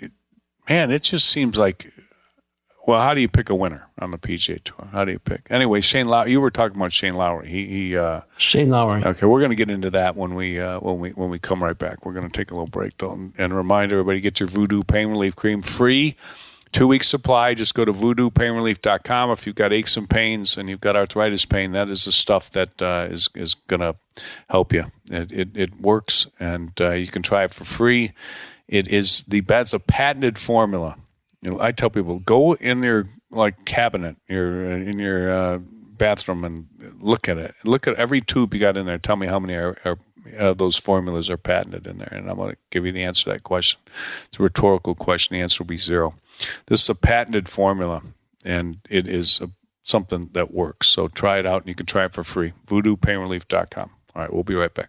man. 0.68 0.90
It 0.90 1.02
just 1.02 1.28
seems 1.28 1.56
like, 1.56 1.92
well, 2.86 3.00
how 3.00 3.14
do 3.14 3.20
you 3.20 3.28
pick 3.28 3.48
a 3.48 3.54
winner 3.54 3.88
on 3.98 4.10
the 4.10 4.18
PGA 4.18 4.62
Tour? 4.62 4.88
How 4.92 5.04
do 5.04 5.12
you 5.12 5.18
pick? 5.18 5.46
Anyway, 5.50 5.80
Shane 5.80 6.06
Lowry. 6.06 6.30
You 6.30 6.40
were 6.40 6.50
talking 6.50 6.76
about 6.76 6.92
Shane 6.92 7.14
Lowry. 7.14 7.48
He 7.48 7.66
he. 7.66 7.96
Uh, 7.96 8.22
Shane 8.36 8.70
Lowry. 8.70 9.04
Okay, 9.04 9.26
we're 9.26 9.40
going 9.40 9.50
to 9.50 9.56
get 9.56 9.70
into 9.70 9.90
that 9.90 10.16
when 10.16 10.34
we 10.34 10.60
uh, 10.60 10.80
when 10.80 10.98
we 10.98 11.10
when 11.10 11.30
we 11.30 11.38
come 11.38 11.62
right 11.62 11.78
back. 11.78 12.04
We're 12.04 12.12
going 12.12 12.28
to 12.30 12.36
take 12.36 12.50
a 12.50 12.54
little 12.54 12.66
break 12.66 12.98
though, 12.98 13.12
and, 13.12 13.32
and 13.38 13.56
remind 13.56 13.92
everybody 13.92 14.20
get 14.20 14.40
your 14.40 14.48
Voodoo 14.48 14.82
Pain 14.82 15.08
Relief 15.08 15.34
Cream 15.34 15.62
free 15.62 16.16
two 16.74 16.88
week 16.88 17.04
supply. 17.04 17.54
Just 17.54 17.74
go 17.74 17.84
to 17.86 17.92
voodoopainrelief.com. 17.92 19.30
If 19.30 19.46
you've 19.46 19.56
got 19.56 19.72
aches 19.72 19.96
and 19.96 20.10
pains 20.10 20.58
and 20.58 20.68
you've 20.68 20.80
got 20.80 20.96
arthritis 20.96 21.46
pain, 21.46 21.72
that 21.72 21.88
is 21.88 22.04
the 22.04 22.12
stuff 22.12 22.50
that 22.50 22.82
uh, 22.82 23.06
is 23.10 23.30
is 23.34 23.54
going 23.54 23.80
to 23.80 23.96
help 24.50 24.72
you. 24.74 24.84
It, 25.10 25.32
it, 25.32 25.56
it 25.56 25.80
works, 25.80 26.26
and 26.38 26.72
uh, 26.80 26.90
you 26.90 27.06
can 27.06 27.22
try 27.22 27.44
it 27.44 27.54
for 27.54 27.64
free. 27.64 28.12
It 28.68 28.88
is 28.88 29.24
the 29.28 29.40
that's 29.40 29.72
a 29.72 29.78
patented 29.78 30.38
formula. 30.38 30.96
You 31.42 31.52
know, 31.52 31.60
I 31.60 31.72
tell 31.72 31.90
people 31.90 32.18
go 32.20 32.54
in 32.54 32.82
your 32.82 33.06
like 33.30 33.64
cabinet, 33.64 34.16
your 34.28 34.64
in 34.64 34.98
your 34.98 35.30
uh, 35.30 35.58
bathroom, 35.58 36.44
and 36.44 36.66
look 37.00 37.28
at 37.28 37.36
it. 37.38 37.54
Look 37.64 37.86
at 37.86 37.96
every 37.96 38.20
tube 38.20 38.54
you 38.54 38.60
got 38.60 38.76
in 38.76 38.86
there. 38.86 38.98
Tell 38.98 39.16
me 39.16 39.26
how 39.26 39.38
many 39.38 39.54
are, 39.54 39.76
are 39.84 39.98
uh, 40.38 40.54
those 40.54 40.78
formulas 40.78 41.28
are 41.30 41.36
patented 41.36 41.86
in 41.86 41.98
there, 41.98 42.08
and 42.10 42.30
I'm 42.30 42.36
going 42.36 42.52
to 42.52 42.58
give 42.70 42.86
you 42.86 42.92
the 42.92 43.02
answer 43.04 43.24
to 43.24 43.30
that 43.30 43.42
question. 43.42 43.80
It's 44.26 44.38
a 44.38 44.42
rhetorical 44.42 44.94
question. 44.94 45.36
The 45.36 45.42
answer 45.42 45.62
will 45.62 45.68
be 45.68 45.76
zero. 45.76 46.14
This 46.66 46.82
is 46.82 46.88
a 46.88 46.94
patented 46.94 47.48
formula, 47.48 48.02
and 48.44 48.78
it 48.88 49.06
is 49.06 49.40
a, 49.40 49.48
something 49.82 50.30
that 50.32 50.52
works. 50.52 50.88
So 50.88 51.08
try 51.08 51.38
it 51.38 51.46
out, 51.46 51.62
and 51.62 51.68
you 51.68 51.74
can 51.74 51.86
try 51.86 52.06
it 52.06 52.14
for 52.14 52.24
free. 52.24 52.52
VoodooPainRelief.com. 52.66 53.90
All 54.14 54.22
right, 54.22 54.32
we'll 54.32 54.44
be 54.44 54.54
right 54.54 54.72
back. 54.72 54.88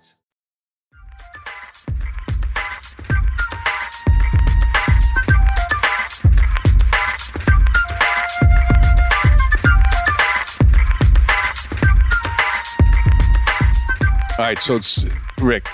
Right, 14.51 14.61
so 14.61 14.75
it's 14.75 15.05
Rick. 15.41 15.65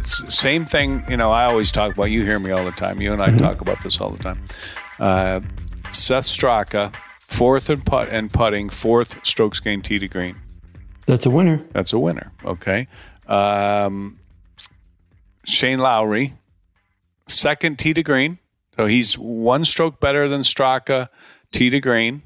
s- 0.00 0.34
Same 0.34 0.64
thing. 0.64 1.04
You 1.06 1.18
know, 1.18 1.32
I 1.32 1.44
always 1.44 1.70
talk 1.70 1.92
about. 1.92 2.04
You 2.04 2.24
hear 2.24 2.38
me 2.38 2.50
all 2.50 2.64
the 2.64 2.70
time. 2.70 2.98
You 2.98 3.12
and 3.12 3.20
I 3.22 3.36
talk 3.36 3.60
about 3.60 3.82
this 3.82 4.00
all 4.00 4.08
the 4.08 4.16
time. 4.22 4.42
Uh, 4.98 5.40
Sepp 5.92 6.24
Straka, 6.24 6.96
fourth 6.96 7.68
and 7.68 7.84
putt 7.84 8.08
and 8.08 8.32
putting, 8.32 8.70
fourth 8.70 9.22
strokes 9.26 9.60
gained 9.60 9.84
tee 9.84 9.98
to 9.98 10.08
green. 10.08 10.34
That's 11.04 11.26
a 11.26 11.30
winner. 11.30 11.58
That's 11.58 11.92
a 11.92 11.98
winner. 11.98 12.32
Okay. 12.42 12.88
Um, 13.26 14.18
Shane 15.44 15.78
Lowry, 15.80 16.32
second 17.28 17.78
tee 17.78 17.92
to 17.92 18.02
green. 18.02 18.38
So 18.78 18.86
he's 18.86 19.18
one 19.18 19.66
stroke 19.66 20.00
better 20.00 20.26
than 20.26 20.40
Straka, 20.40 21.10
tee 21.52 21.68
to 21.68 21.80
green, 21.80 22.22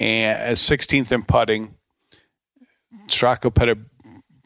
and 0.00 0.56
16th 0.56 1.12
in 1.12 1.22
putting. 1.22 1.76
Straka 3.08 3.52
putted, 3.54 3.84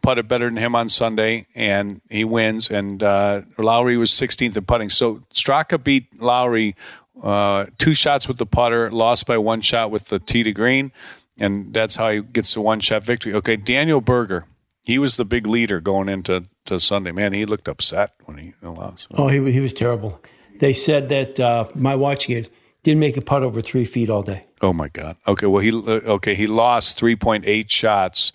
putted 0.07 0.29
better 0.29 0.45
than 0.45 0.57
him 0.57 0.77
on 0.77 0.89
Sunday, 0.89 1.49
and 1.57 2.01
he 2.09 2.23
wins. 2.23 2.71
And 2.71 3.03
uh, 3.03 3.43
Lowry 3.59 3.97
was 3.97 4.13
16th 4.13 4.57
in 4.57 4.65
putting. 4.65 4.89
So 4.89 5.17
Straka 5.35 5.83
beat 5.83 6.23
Lowry 6.23 6.77
uh, 7.21 7.67
two 7.79 7.93
shots 7.93 8.29
with 8.29 8.39
the 8.39 8.47
putter, 8.47 8.89
lost 8.93 9.27
by 9.27 9.37
one 9.37 9.63
shot 9.63 9.91
with 9.91 10.05
the 10.07 10.21
tee 10.21 10.45
to 10.45 10.53
green, 10.53 10.93
and 11.39 11.75
that's 11.75 11.97
how 11.97 12.13
he 12.13 12.21
gets 12.21 12.55
the 12.55 12.61
one 12.61 12.79
shot 12.79 13.03
victory. 13.03 13.35
Okay, 13.35 13.57
Daniel 13.57 14.01
Berger, 14.01 14.47
he 14.81 14.97
was 14.97 15.17
the 15.17 15.25
big 15.25 15.45
leader 15.45 15.81
going 15.81 16.09
into 16.09 16.45
to 16.67 16.79
Sunday. 16.79 17.11
Man, 17.11 17.33
he 17.33 17.45
looked 17.45 17.67
upset 17.67 18.15
when 18.27 18.39
he 18.39 18.55
lost. 18.63 19.09
Oh, 19.15 19.27
he, 19.27 19.51
he 19.51 19.59
was 19.59 19.73
terrible. 19.73 20.23
They 20.61 20.73
said 20.73 21.09
that 21.09 21.41
uh, 21.41 21.65
my 21.75 21.97
watching 21.97 22.37
it 22.37 22.49
didn't 22.85 23.01
make 23.01 23.17
a 23.17 23.23
putt 23.23 23.43
over 23.43 23.61
three 23.61 23.85
feet 23.85 24.09
all 24.09 24.23
day. 24.23 24.45
Oh 24.61 24.73
my 24.73 24.89
God. 24.89 25.17
Okay, 25.27 25.47
well 25.47 25.63
he 25.63 25.71
uh, 25.71 26.15
okay 26.15 26.37
he 26.37 26.47
lost 26.47 26.97
three 26.97 27.17
point 27.17 27.45
eight 27.45 27.73
shots 27.73 28.33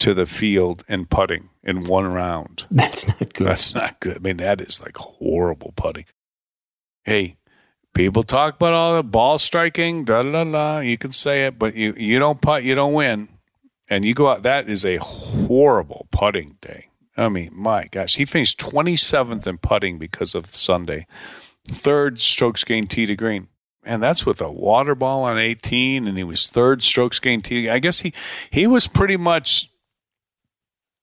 to 0.00 0.14
the 0.14 0.26
field 0.26 0.84
in 0.88 1.06
putting 1.06 1.50
in 1.62 1.84
one 1.84 2.06
round. 2.06 2.66
That's 2.70 3.08
not 3.08 3.32
good. 3.32 3.46
That's 3.46 3.74
not 3.74 4.00
good. 4.00 4.16
I 4.16 4.20
mean, 4.20 4.36
that 4.38 4.60
is 4.60 4.82
like 4.82 4.96
horrible 4.96 5.72
putting. 5.76 6.04
Hey, 7.04 7.36
people 7.94 8.22
talk 8.22 8.56
about 8.56 8.72
all 8.72 8.96
the 8.96 9.02
ball 9.02 9.38
striking, 9.38 10.04
da 10.04 10.22
da 10.22 10.44
da. 10.44 10.78
You 10.80 10.98
can 10.98 11.12
say 11.12 11.46
it, 11.46 11.58
but 11.58 11.74
you 11.74 11.94
you 11.96 12.18
don't 12.18 12.40
putt, 12.40 12.64
you 12.64 12.74
don't 12.74 12.94
win, 12.94 13.28
and 13.88 14.04
you 14.04 14.14
go 14.14 14.28
out. 14.28 14.42
That 14.42 14.68
is 14.68 14.84
a 14.84 14.96
horrible 14.96 16.06
putting 16.10 16.56
day. 16.60 16.88
I 17.16 17.28
mean, 17.28 17.50
my 17.52 17.86
gosh, 17.86 18.16
he 18.16 18.24
finished 18.24 18.58
twenty 18.58 18.96
seventh 18.96 19.46
in 19.46 19.58
putting 19.58 19.98
because 19.98 20.34
of 20.34 20.46
Sunday. 20.46 21.06
Third 21.68 22.20
strokes 22.20 22.64
gained 22.64 22.90
tee 22.90 23.06
to 23.06 23.16
green. 23.16 23.48
And 23.86 24.02
that's 24.02 24.24
with 24.24 24.40
a 24.40 24.50
water 24.50 24.94
ball 24.94 25.24
on 25.24 25.38
18, 25.38 26.08
and 26.08 26.16
he 26.16 26.24
was 26.24 26.48
third 26.48 26.82
strokes 26.82 27.18
gained 27.18 27.44
tee. 27.44 27.68
I 27.68 27.78
guess 27.78 28.00
he 28.00 28.14
he 28.50 28.66
was 28.66 28.86
pretty 28.86 29.18
much 29.18 29.70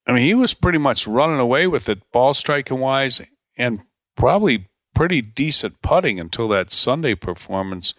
I 0.07 0.13
mean, 0.13 0.23
he 0.23 0.33
was 0.33 0.53
pretty 0.53 0.77
much 0.77 1.07
running 1.07 1.39
away 1.39 1.67
with 1.67 1.87
it, 1.87 2.11
ball 2.11 2.33
striking 2.33 2.79
wise, 2.79 3.21
and 3.57 3.81
probably 4.15 4.67
pretty 4.95 5.21
decent 5.21 5.81
putting 5.81 6.19
until 6.19 6.47
that 6.49 6.71
Sunday 6.71 7.15
performance. 7.15 7.93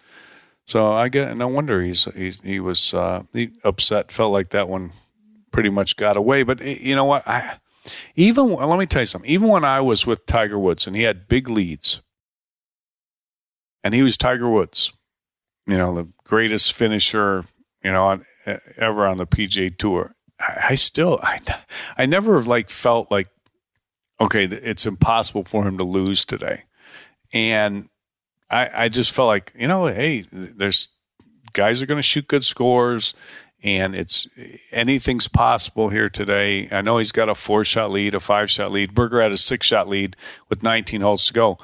So 0.65 0.93
I 0.93 1.09
get 1.09 1.35
no 1.35 1.47
wonder 1.47 1.81
he's, 1.81 2.05
he's 2.15 2.41
he 2.41 2.59
was 2.59 2.93
uh, 2.93 3.23
he 3.33 3.51
upset. 3.63 4.11
Felt 4.11 4.31
like 4.31 4.49
that 4.49 4.69
one 4.69 4.91
pretty 5.51 5.69
much 5.69 5.95
got 5.95 6.17
away. 6.17 6.43
But 6.43 6.61
you 6.61 6.95
know 6.95 7.05
what? 7.05 7.27
I 7.27 7.57
Even 8.15 8.53
let 8.53 8.79
me 8.79 8.85
tell 8.85 9.01
you 9.01 9.05
something. 9.07 9.29
Even 9.29 9.49
when 9.49 9.65
I 9.65 9.81
was 9.81 10.05
with 10.05 10.25
Tiger 10.25 10.59
Woods 10.59 10.87
and 10.87 10.95
he 10.95 11.03
had 11.03 11.27
big 11.27 11.49
leads, 11.49 12.01
and 13.83 13.93
he 13.93 14.03
was 14.03 14.17
Tiger 14.17 14.49
Woods, 14.49 14.93
you 15.67 15.77
know, 15.77 15.93
the 15.93 16.07
greatest 16.23 16.73
finisher, 16.73 17.45
you 17.83 17.91
know, 17.91 18.07
on, 18.07 18.25
ever 18.77 19.05
on 19.05 19.17
the 19.17 19.27
PGA 19.27 19.77
Tour. 19.77 20.15
I, 20.69 20.75
still, 20.75 21.19
I, 21.21 21.39
I 21.97 22.05
never 22.05 22.41
like 22.41 22.69
felt 22.69 23.09
like, 23.11 23.29
okay, 24.19 24.45
it's 24.45 24.85
impossible 24.85 25.45
for 25.45 25.67
him 25.67 25.77
to 25.77 25.83
lose 25.83 26.25
today, 26.25 26.63
and 27.33 27.89
I, 28.49 28.69
I 28.85 28.89
just 28.89 29.11
felt 29.11 29.27
like, 29.27 29.51
you 29.57 29.67
know, 29.67 29.87
hey, 29.87 30.25
there's 30.31 30.89
guys 31.53 31.81
are 31.81 31.85
going 31.85 31.99
to 31.99 32.03
shoot 32.03 32.27
good 32.27 32.43
scores 32.43 33.13
and 33.63 33.95
it's 33.95 34.27
anything's 34.71 35.27
possible 35.27 35.89
here 35.89 36.09
today. 36.09 36.67
I 36.69 36.81
know 36.81 36.97
he's 36.97 37.13
got 37.13 37.29
a 37.29 37.35
four 37.35 37.63
shot 37.63 37.91
lead, 37.91 38.13
a 38.13 38.19
five 38.19 38.51
shot 38.51 38.71
lead. 38.71 38.93
Berger 38.93 39.21
had 39.21 39.31
a 39.31 39.37
six 39.37 39.65
shot 39.65 39.89
lead 39.89 40.17
with 40.49 40.63
19 40.63 41.01
holes 41.01 41.25
to 41.27 41.33
go. 41.33 41.57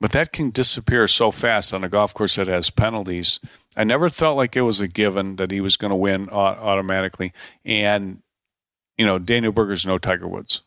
But 0.00 0.12
that 0.12 0.32
can 0.32 0.50
disappear 0.50 1.06
so 1.08 1.30
fast 1.30 1.72
on 1.72 1.84
a 1.84 1.88
golf 1.88 2.12
course 2.12 2.36
that 2.36 2.48
has 2.48 2.68
penalties. 2.68 3.40
I 3.76 3.84
never 3.84 4.08
felt 4.08 4.36
like 4.36 4.56
it 4.56 4.62
was 4.62 4.80
a 4.80 4.88
given 4.88 5.36
that 5.36 5.50
he 5.50 5.60
was 5.60 5.76
going 5.76 5.90
to 5.90 5.96
win 5.96 6.28
automatically. 6.28 7.32
And, 7.64 8.22
you 8.98 9.06
know, 9.06 9.18
Daniel 9.18 9.52
Berger's 9.52 9.86
no 9.86 9.98
Tiger 9.98 10.28
Woods. 10.28 10.62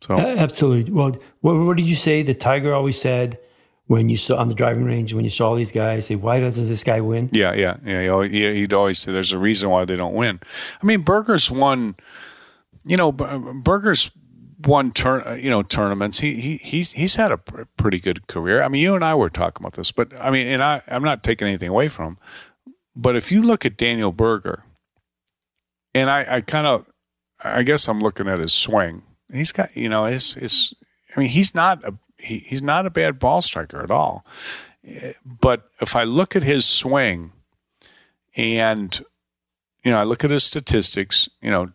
So 0.00 0.16
Absolutely. 0.16 0.90
Well, 0.90 1.16
what, 1.40 1.54
what 1.54 1.76
did 1.76 1.86
you 1.86 1.94
say? 1.94 2.22
The 2.22 2.34
Tiger 2.34 2.74
always 2.74 3.00
said– 3.00 3.38
when 3.90 4.08
you 4.08 4.16
saw 4.16 4.36
on 4.36 4.46
the 4.46 4.54
driving 4.54 4.84
range 4.84 5.12
when 5.14 5.24
you 5.24 5.30
saw 5.30 5.56
these 5.56 5.72
guys 5.72 6.06
say 6.06 6.14
why 6.14 6.38
doesn't 6.38 6.68
this 6.68 6.84
guy 6.84 7.00
win 7.00 7.28
yeah 7.32 7.52
yeah 7.52 7.76
yeah 7.84 8.52
he'd 8.52 8.72
always 8.72 9.00
say 9.00 9.10
there's 9.10 9.32
a 9.32 9.38
reason 9.38 9.68
why 9.68 9.84
they 9.84 9.96
don't 9.96 10.14
win 10.14 10.38
i 10.80 10.86
mean 10.86 11.00
Berger's 11.00 11.50
won 11.50 11.96
you 12.84 12.96
know 12.96 13.10
Berger's 13.10 14.12
won 14.64 14.92
turn 14.92 15.22
uh, 15.26 15.32
you 15.32 15.50
know 15.50 15.62
tournaments. 15.62 16.20
He, 16.20 16.40
he 16.40 16.56
he's 16.58 16.92
he's 16.92 17.16
had 17.16 17.32
a 17.32 17.38
pretty 17.38 17.98
good 17.98 18.26
career. 18.26 18.62
I 18.62 18.68
mean 18.68 18.82
you 18.82 18.94
and 18.94 19.04
i 19.04 19.14
were 19.14 19.30
talking 19.30 19.62
about 19.62 19.74
this 19.74 19.92
but 19.92 20.12
i 20.20 20.30
mean 20.30 20.46
and 20.46 20.62
i 20.62 20.82
i'm 20.88 21.02
not 21.02 21.22
taking 21.22 21.48
anything 21.48 21.68
away 21.68 21.88
from 21.88 22.06
him. 22.06 22.18
But 22.94 23.16
if 23.16 23.32
you 23.32 23.42
look 23.42 23.64
at 23.64 23.76
daniel 23.76 24.12
berger 24.12 24.64
and 25.94 26.10
i 26.10 26.26
i 26.28 26.40
kind 26.40 26.66
of 26.66 26.86
i 27.42 27.62
guess 27.62 27.88
i'm 27.88 28.00
looking 28.00 28.28
at 28.28 28.38
his 28.38 28.52
swing. 28.54 29.02
He's 29.32 29.52
got 29.52 29.74
you 29.76 29.88
know 29.88 30.06
his 30.06 30.34
his 30.34 30.74
i 31.16 31.20
mean 31.20 31.28
he's 31.30 31.54
not 31.54 31.84
a 31.84 31.94
he, 32.22 32.38
he's 32.46 32.62
not 32.62 32.86
a 32.86 32.90
bad 32.90 33.18
ball 33.18 33.40
striker 33.40 33.82
at 33.82 33.90
all. 33.90 34.24
But 35.24 35.68
if 35.80 35.96
I 35.96 36.04
look 36.04 36.36
at 36.36 36.42
his 36.42 36.64
swing 36.64 37.32
and, 38.36 38.98
you 39.84 39.92
know, 39.92 39.98
I 39.98 40.04
look 40.04 40.24
at 40.24 40.30
his 40.30 40.44
statistics, 40.44 41.28
you 41.42 41.50
know, 41.50 41.70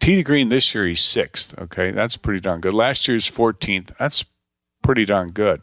T 0.00 0.16
to 0.16 0.22
green 0.22 0.48
this 0.48 0.74
year, 0.74 0.86
he's 0.86 1.02
sixth. 1.02 1.58
Okay. 1.58 1.90
That's 1.90 2.16
pretty 2.16 2.40
darn 2.40 2.60
good. 2.60 2.74
Last 2.74 3.08
year's 3.08 3.30
14th. 3.30 3.96
That's 3.98 4.24
pretty 4.82 5.04
darn 5.04 5.32
good. 5.32 5.62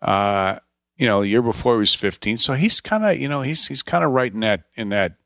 Uh, 0.00 0.58
you 0.96 1.06
know, 1.06 1.22
the 1.22 1.28
year 1.28 1.42
before 1.42 1.74
he 1.74 1.78
was 1.80 1.94
15th. 1.94 2.38
So 2.38 2.54
he's 2.54 2.80
kind 2.80 3.04
of, 3.04 3.18
you 3.18 3.28
know, 3.28 3.42
he's, 3.42 3.66
he's 3.66 3.82
kind 3.82 4.04
of 4.04 4.12
right 4.12 4.32
in 4.32 4.40
that, 4.40 4.64
in 4.76 4.90
that, 4.90 5.16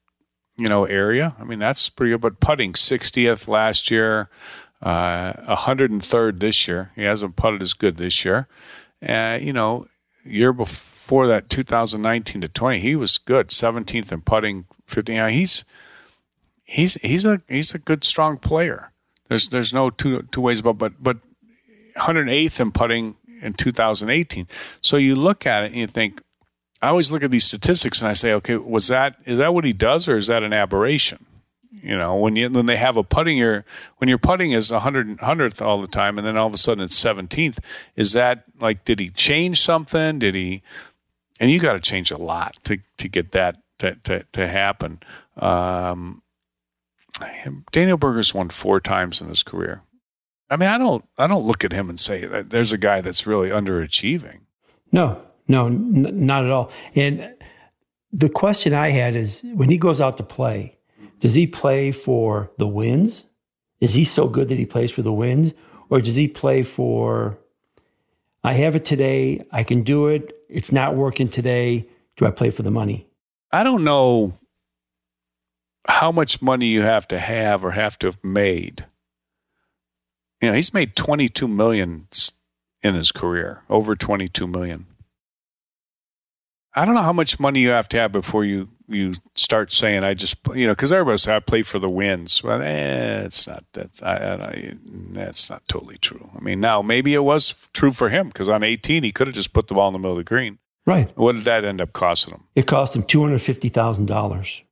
you 0.57 0.69
know, 0.69 0.85
area. 0.87 1.37
I 1.39 1.45
mean, 1.45 1.59
that's 1.59 1.89
pretty 1.89 2.13
good. 2.13 2.21
But 2.21 2.41
putting 2.41 2.73
60th 2.73 3.49
last 3.49 3.91
year, 3.91 4.31
uh, 4.83 5.33
103rd 5.57 6.41
this 6.41 6.69
year. 6.69 6.93
He 6.95 7.03
hasn't 7.03 7.37
putted 7.37 7.63
as 7.63 7.75
good 7.75 7.97
this 7.97 8.25
year. 8.25 8.49
Uh, 9.07 9.39
you 9.41 9.53
know, 9.53 9.87
year 10.25 10.53
before 10.53 11.27
that, 11.27 11.49
2019 11.49 12.43
to 12.43 12.49
20, 12.49 12.81
he 12.81 12.97
was 12.97 13.19
good. 13.19 13.49
17th 13.49 14.13
in 14.13 14.21
putting, 14.21 14.67
15. 14.87 15.17
Yeah, 15.17 15.29
he's 15.31 15.65
he's 16.69 16.95
he's 16.95 17.25
a 17.25 17.41
he's 17.49 17.75
a 17.75 17.79
good 17.79 18.05
strong 18.05 18.37
player. 18.37 18.93
There's 19.29 19.49
there's 19.49 19.73
no 19.73 19.91
two 19.91 20.23
two 20.31 20.41
ways 20.41 20.61
about 20.61 20.79
but 20.79 21.03
but 21.03 21.17
108th 21.97 22.61
in 22.61 22.71
putting 22.71 23.17
in 23.43 23.55
2018. 23.55 24.47
So 24.81 24.97
you 24.97 25.17
look 25.17 25.47
at 25.47 25.65
it 25.65 25.73
and 25.73 25.77
you 25.77 25.87
think. 25.89 26.23
I 26.81 26.91
always 26.91 27.11
look 27.11 27.25
at 27.25 27.33
these 27.33 27.45
statistics 27.45 28.01
and 28.01 28.09
I 28.09 28.13
say, 28.13 28.33
okay, 28.35 28.57
was 28.57 28.87
that 28.87 29.17
is 29.25 29.39
that 29.39 29.53
what 29.53 29.65
he 29.65 29.73
does 29.73 30.09
or 30.09 30.17
is 30.17 30.29
that 30.29 30.45
an 30.45 30.53
aberration? 30.53 31.27
You 31.83 31.97
know, 31.97 32.15
when 32.15 32.37
you 32.37 32.49
when 32.51 32.67
they 32.67 32.77
have 32.77 32.97
a 32.97 33.03
putting 33.03 33.37
your 33.37 33.65
when 33.97 34.09
your 34.09 34.19
putting 34.19 34.53
is 34.53 34.71
a 34.71 34.79
hundred 34.79 35.19
hundredth 35.19 35.61
all 35.61 35.81
the 35.81 35.89
time, 35.89 36.19
and 36.19 36.27
then 36.27 36.37
all 36.37 36.47
of 36.47 36.55
a 36.55 36.59
sudden 36.59 36.85
it's 36.85 36.97
seventeenth. 36.97 37.59
Is 37.97 38.13
that 38.13 38.45
like 38.61 38.85
did 38.85 39.01
he 39.01 39.11
change 39.11 39.61
something? 39.61 40.21
Did 40.21 40.37
he? 40.37 40.63
And 41.41 41.51
you 41.51 41.59
got 41.59 41.73
to 41.73 41.81
change 41.81 42.13
a 42.13 42.17
lot 42.17 42.59
to 42.65 42.79
to 42.99 43.09
get 43.09 43.33
that 43.33 43.61
to 43.79 43.97
to, 44.05 44.25
to 44.33 44.47
happen. 44.47 45.01
Um, 45.37 46.23
Daniel 47.73 47.97
Berger's 47.97 48.35
won 48.35 48.49
four 48.51 48.81
times 48.81 49.21
in 49.21 49.29
his 49.29 49.43
career. 49.43 49.83
I 50.51 50.57
mean, 50.57 50.69
I 50.69 50.79
don't 50.79 51.05
I 51.19 51.27
don't 51.27 51.47
look 51.47 51.65
at 51.65 51.73
him 51.73 51.89
and 51.89 51.99
say 51.99 52.25
that 52.25 52.51
there's 52.51 52.73
a 52.73 52.79
guy 52.79 53.01
that's 53.01 53.27
really 53.27 53.51
underachieving. 53.51 54.41
No, 54.93 55.21
no, 55.47 55.67
n- 55.67 56.27
not 56.27 56.45
at 56.45 56.51
all. 56.51 56.71
And 56.95 57.35
the 58.13 58.29
question 58.31 58.73
I 58.73 58.91
had 58.91 59.15
is 59.15 59.43
when 59.55 59.69
he 59.69 59.77
goes 59.77 60.01
out 60.01 60.17
to 60.17 60.23
play 60.23 60.79
does 61.21 61.35
he 61.35 61.47
play 61.47 61.93
for 61.93 62.51
the 62.59 62.69
wins? 62.69 63.25
Is 63.81 63.95
he 63.95 64.05
so 64.05 64.29
good 64.29 64.49
that 64.49 64.59
he 64.59 64.67
plays 64.67 64.91
for 64.91 65.03
the 65.03 65.13
wins? 65.13 65.55
Or 65.91 66.01
does 66.01 66.15
he 66.15 66.29
play 66.29 66.63
for, 66.63 67.39
I 68.45 68.53
have 68.55 68.77
it 68.77 68.85
today, 68.85 69.45
I 69.51 69.65
can 69.65 69.83
do 69.83 70.09
it, 70.09 70.37
it's 70.49 70.73
not 70.73 70.95
working 70.95 71.29
today, 71.29 71.89
do 72.17 72.27
I 72.27 72.31
play 72.31 72.51
for 72.51 72.63
the 72.63 72.71
money? 72.71 73.07
I 73.51 73.63
don't 73.63 73.85
know 73.85 74.39
how 75.89 76.13
much 76.13 76.43
money 76.43 76.67
you 76.67 76.83
have 76.83 77.09
to 77.09 77.19
have 77.19 77.65
or 77.65 77.73
have 77.73 77.99
to 77.99 78.07
have 78.07 78.23
made. 78.23 78.85
You 80.41 80.51
know, 80.51 80.55
he's 80.55 80.73
made 80.73 80.95
22 80.95 81.49
million 81.49 82.07
in 82.83 82.95
his 82.95 83.11
career, 83.11 83.63
over 83.69 83.97
22 83.97 84.47
million. 84.47 84.87
I 86.75 86.85
don't 86.85 86.95
know 86.95 87.03
how 87.03 87.13
much 87.13 87.41
money 87.41 87.61
you 87.61 87.71
have 87.71 87.89
to 87.89 87.97
have 87.99 88.13
before 88.13 88.45
you 88.45 88.69
you 88.91 89.15
start 89.35 89.71
saying 89.73 90.05
I 90.05 90.15
just 90.15 90.37
you 90.55 90.67
know 90.67 90.73
because 90.73 90.93
everybody 90.93 91.19
says 91.19 91.29
I 91.29 91.41
play 91.41 91.63
for 91.63 91.79
the 91.79 91.91
wins. 91.91 92.43
Well, 92.43 92.63
eh, 92.63 93.23
it's 93.23 93.49
not 93.49 93.65
that's 93.73 94.03
I, 94.03 94.15
I, 94.15 94.75
that's 95.11 95.51
not 95.51 95.67
totally 95.67 95.97
true. 95.97 96.31
I 96.37 96.41
mean, 96.41 96.61
now 96.61 96.81
maybe 96.83 97.15
it 97.15 97.25
was 97.25 97.57
true 97.73 97.91
for 97.91 98.11
him 98.11 98.29
because 98.29 98.49
on 98.49 98.63
18 98.63 99.03
he 99.03 99.11
could 99.11 99.27
have 99.27 99.35
just 99.35 99.53
put 99.53 99.67
the 99.67 99.75
ball 99.75 99.89
in 99.89 99.95
the 99.95 99.99
middle 99.99 100.13
of 100.13 100.19
the 100.19 100.25
green. 100.25 100.59
Right. 100.87 101.11
What 101.19 101.33
did 101.33 101.45
that 101.45 101.65
end 101.65 101.81
up 101.81 101.93
costing 101.93 102.35
him? 102.35 102.45
It 102.55 102.67
cost 102.67 102.95
him 102.95 103.03
two 103.03 103.23
hundred 103.23 103.43
fifty 103.43 103.71
thousand 103.71 104.07
dollars. 104.07 104.63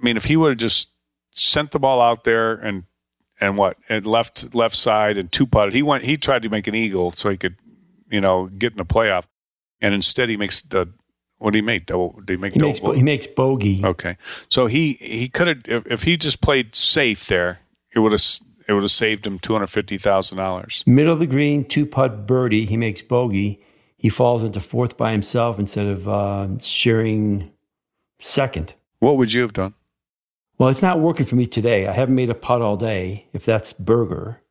I 0.00 0.04
mean, 0.04 0.16
if 0.16 0.26
he 0.26 0.36
would 0.36 0.50
have 0.50 0.58
just 0.58 0.90
sent 1.32 1.70
the 1.70 1.78
ball 1.78 2.00
out 2.00 2.24
there 2.24 2.54
and 2.54 2.84
and 3.40 3.56
what 3.56 3.76
and 3.88 4.06
left 4.06 4.54
left 4.54 4.76
side 4.76 5.18
and 5.18 5.30
two 5.30 5.46
putted, 5.46 5.72
he 5.72 5.82
went 5.82 6.04
he 6.04 6.16
tried 6.16 6.42
to 6.42 6.48
make 6.48 6.66
an 6.66 6.74
eagle 6.74 7.12
so 7.12 7.30
he 7.30 7.36
could 7.36 7.56
you 8.10 8.20
know 8.20 8.46
get 8.46 8.72
in 8.72 8.78
the 8.78 8.84
playoff, 8.84 9.24
and 9.80 9.94
instead 9.94 10.28
he 10.28 10.36
makes 10.36 10.60
the 10.62 10.88
what 11.38 11.52
do 11.52 11.58
he 11.58 11.62
make? 11.62 11.86
Double? 11.86 12.20
Did 12.24 12.30
he 12.30 12.36
make 12.36 12.52
he 12.52 12.58
double? 12.58 12.68
Makes, 12.68 12.96
he 12.96 13.02
makes 13.02 13.26
bogey. 13.26 13.80
Okay, 13.84 14.16
so 14.48 14.66
he 14.66 14.94
he 14.94 15.28
could 15.28 15.46
have 15.46 15.62
if, 15.66 15.86
if 15.86 16.02
he 16.02 16.16
just 16.16 16.40
played 16.40 16.74
safe 16.74 17.26
there, 17.26 17.60
it 17.94 18.00
would 18.00 18.12
have 18.12 18.22
it 18.66 18.72
would 18.72 18.82
have 18.82 18.90
saved 18.90 19.26
him 19.26 19.38
two 19.38 19.52
hundred 19.52 19.68
fifty 19.68 19.98
thousand 19.98 20.38
dollars. 20.38 20.82
Middle 20.86 21.12
of 21.12 21.20
the 21.20 21.26
green, 21.26 21.64
two 21.64 21.86
putt 21.86 22.26
birdie. 22.26 22.66
He 22.66 22.76
makes 22.76 23.02
bogey. 23.02 23.60
He 23.96 24.08
falls 24.08 24.42
into 24.44 24.60
fourth 24.60 24.96
by 24.96 25.12
himself 25.12 25.58
instead 25.58 25.86
of 25.86 26.08
uh, 26.08 26.58
sharing 26.60 27.50
second. 28.20 28.74
What 29.00 29.16
would 29.16 29.32
you 29.32 29.42
have 29.42 29.52
done? 29.52 29.74
Well, 30.58 30.68
it's 30.68 30.82
not 30.82 31.00
working 31.00 31.24
for 31.24 31.36
me 31.36 31.46
today. 31.46 31.86
I 31.86 31.92
haven't 31.92 32.14
made 32.16 32.30
a 32.30 32.34
putt 32.34 32.62
all 32.62 32.76
day. 32.76 33.28
If 33.32 33.44
that's 33.44 33.72
Berger, 33.72 34.42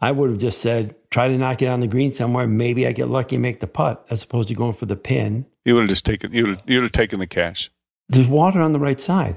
I 0.00 0.10
would 0.10 0.30
have 0.30 0.40
just 0.40 0.60
said, 0.60 0.94
try 1.10 1.28
to 1.28 1.38
knock 1.38 1.62
it 1.62 1.66
on 1.66 1.80
the 1.80 1.86
green 1.86 2.12
somewhere. 2.12 2.46
Maybe 2.46 2.86
I 2.86 2.92
get 2.92 3.08
lucky 3.08 3.36
and 3.36 3.42
make 3.42 3.60
the 3.60 3.66
putt, 3.66 4.04
as 4.10 4.22
opposed 4.24 4.48
to 4.48 4.54
going 4.54 4.74
for 4.74 4.86
the 4.86 4.96
pin 4.96 5.46
you 5.66 5.74
would 5.74 5.82
have 5.82 5.88
just 5.90 6.06
taken 6.06 6.32
you 6.32 6.46
would 6.46 6.62
you 6.64 6.76
would 6.76 6.84
have 6.84 6.92
taken 6.92 7.18
the 7.18 7.26
cash. 7.26 7.70
There's 8.08 8.28
water 8.28 8.60
on 8.60 8.72
the 8.72 8.78
right 8.78 9.00
side. 9.00 9.36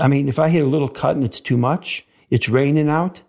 I 0.00 0.06
mean, 0.06 0.28
if 0.28 0.38
I 0.38 0.48
hit 0.48 0.62
a 0.62 0.68
little 0.68 0.88
cut 0.88 1.16
and 1.16 1.24
it's 1.24 1.40
too 1.40 1.56
much, 1.56 2.06
it's 2.30 2.48
raining 2.48 2.88
out. 2.88 3.20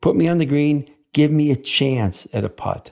Put 0.00 0.16
me 0.16 0.26
on 0.26 0.38
the 0.38 0.44
green. 0.44 0.92
Give 1.12 1.30
me 1.30 1.52
a 1.52 1.56
chance 1.56 2.26
at 2.32 2.44
a 2.44 2.48
putt 2.48 2.90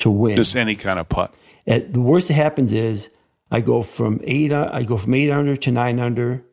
to 0.00 0.10
win. 0.10 0.34
Just 0.36 0.56
any 0.56 0.74
kind 0.74 0.98
of 0.98 1.08
putt. 1.08 1.32
At, 1.66 1.92
the 1.92 2.00
worst 2.00 2.26
that 2.28 2.34
happens 2.34 2.72
is 2.72 3.08
I 3.52 3.60
go 3.60 3.82
from 3.82 4.20
eight. 4.24 4.52
I 4.52 4.82
go 4.82 4.98
from 4.98 5.14
eight 5.14 5.30
under 5.30 5.54
to 5.54 5.70
nine 5.70 6.00
under. 6.00 6.44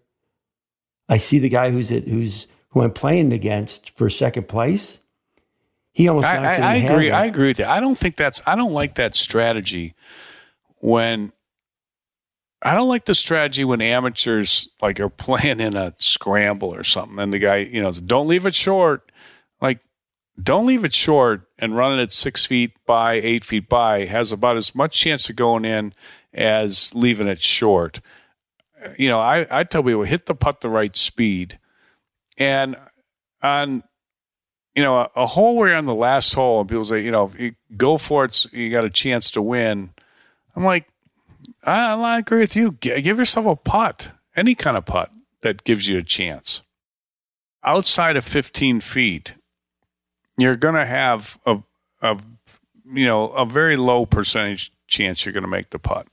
I 1.07 1.17
see 1.17 1.39
the 1.39 1.49
guy 1.49 1.71
who's 1.71 1.91
at, 1.91 2.03
who's 2.03 2.47
who 2.69 2.81
I'm 2.81 2.91
playing 2.91 3.31
against 3.31 3.91
for 3.91 4.09
second 4.09 4.47
place. 4.47 4.99
He 5.93 6.07
almost. 6.07 6.27
I, 6.27 6.55
I, 6.57 6.73
I 6.73 6.75
agree. 6.75 7.11
I 7.11 7.25
agree 7.25 7.47
with 7.47 7.59
you. 7.59 7.65
I 7.65 7.79
don't 7.79 7.97
think 7.97 8.17
that's. 8.17 8.41
I 8.45 8.55
don't 8.55 8.73
like 8.73 8.95
that 8.95 9.15
strategy 9.15 9.95
when 10.79 11.31
I 12.61 12.73
don't 12.73 12.87
like 12.87 13.05
the 13.05 13.15
strategy 13.15 13.63
when 13.63 13.79
amateurs 13.79 14.67
like 14.81 14.99
are 14.99 15.09
playing 15.27 15.59
in 15.59 15.77
a 15.77 15.93
scramble 15.99 16.73
or 16.73 16.83
something, 16.83 17.19
and 17.19 17.31
the 17.31 17.39
guy, 17.39 17.57
you 17.57 17.81
know, 17.81 17.91
don't 17.91 18.27
leave 18.27 18.45
it 18.45 18.55
short. 18.55 19.11
Like, 19.61 19.79
don't 20.41 20.65
leave 20.65 20.83
it 20.83 20.93
short 20.93 21.47
and 21.59 21.77
running 21.77 21.99
it 21.99 22.11
six 22.11 22.43
feet 22.43 22.73
by, 22.85 23.13
eight 23.13 23.45
feet 23.45 23.69
by 23.69 24.05
has 24.05 24.31
about 24.31 24.57
as 24.57 24.75
much 24.75 24.99
chance 24.99 25.29
of 25.29 25.35
going 25.35 25.63
in 25.63 25.93
as 26.33 26.93
leaving 26.93 27.27
it 27.27 27.41
short. 27.41 28.01
You 28.97 29.09
know, 29.09 29.19
I, 29.19 29.47
I 29.49 29.63
tell 29.63 29.83
people 29.83 30.03
hit 30.03 30.25
the 30.25 30.35
putt 30.35 30.61
the 30.61 30.69
right 30.69 30.95
speed, 30.95 31.59
and 32.38 32.75
on 33.41 33.83
you 34.75 34.83
know, 34.83 34.97
a, 34.97 35.09
a 35.15 35.25
hole 35.25 35.55
where 35.55 35.69
you're 35.69 35.77
on 35.77 35.85
the 35.85 35.95
last 35.95 36.33
hole 36.33 36.59
and 36.59 36.69
people 36.69 36.83
say, 36.85 37.01
you 37.01 37.11
know, 37.11 37.31
go 37.77 37.97
for 37.97 38.25
it, 38.25 38.45
you 38.51 38.69
got 38.69 38.83
a 38.83 38.89
chance 38.89 39.31
to 39.31 39.41
win. 39.41 39.91
I'm 40.55 40.65
like, 40.65 40.88
I, 41.63 41.93
I 41.93 42.19
agree 42.19 42.41
with 42.41 42.55
you. 42.55 42.73
Give 42.73 43.17
yourself 43.17 43.45
a 43.45 43.55
putt, 43.55 44.11
any 44.35 44.53
kind 44.53 44.75
of 44.75 44.85
putt 44.85 45.11
that 45.41 45.63
gives 45.63 45.88
you 45.88 45.97
a 45.97 46.03
chance. 46.03 46.61
Outside 47.63 48.17
of 48.17 48.25
15 48.25 48.81
feet, 48.81 49.33
you're 50.38 50.57
going 50.57 50.75
to 50.75 50.85
have 50.85 51.39
a, 51.45 51.59
a, 52.01 52.19
you 52.91 53.05
know, 53.05 53.29
a 53.29 53.45
very 53.45 53.77
low 53.77 54.05
percentage 54.05 54.71
chance 54.88 55.25
you're 55.25 55.33
going 55.33 55.43
to 55.43 55.49
make 55.49 55.69
the 55.69 55.79
putt. 55.79 56.07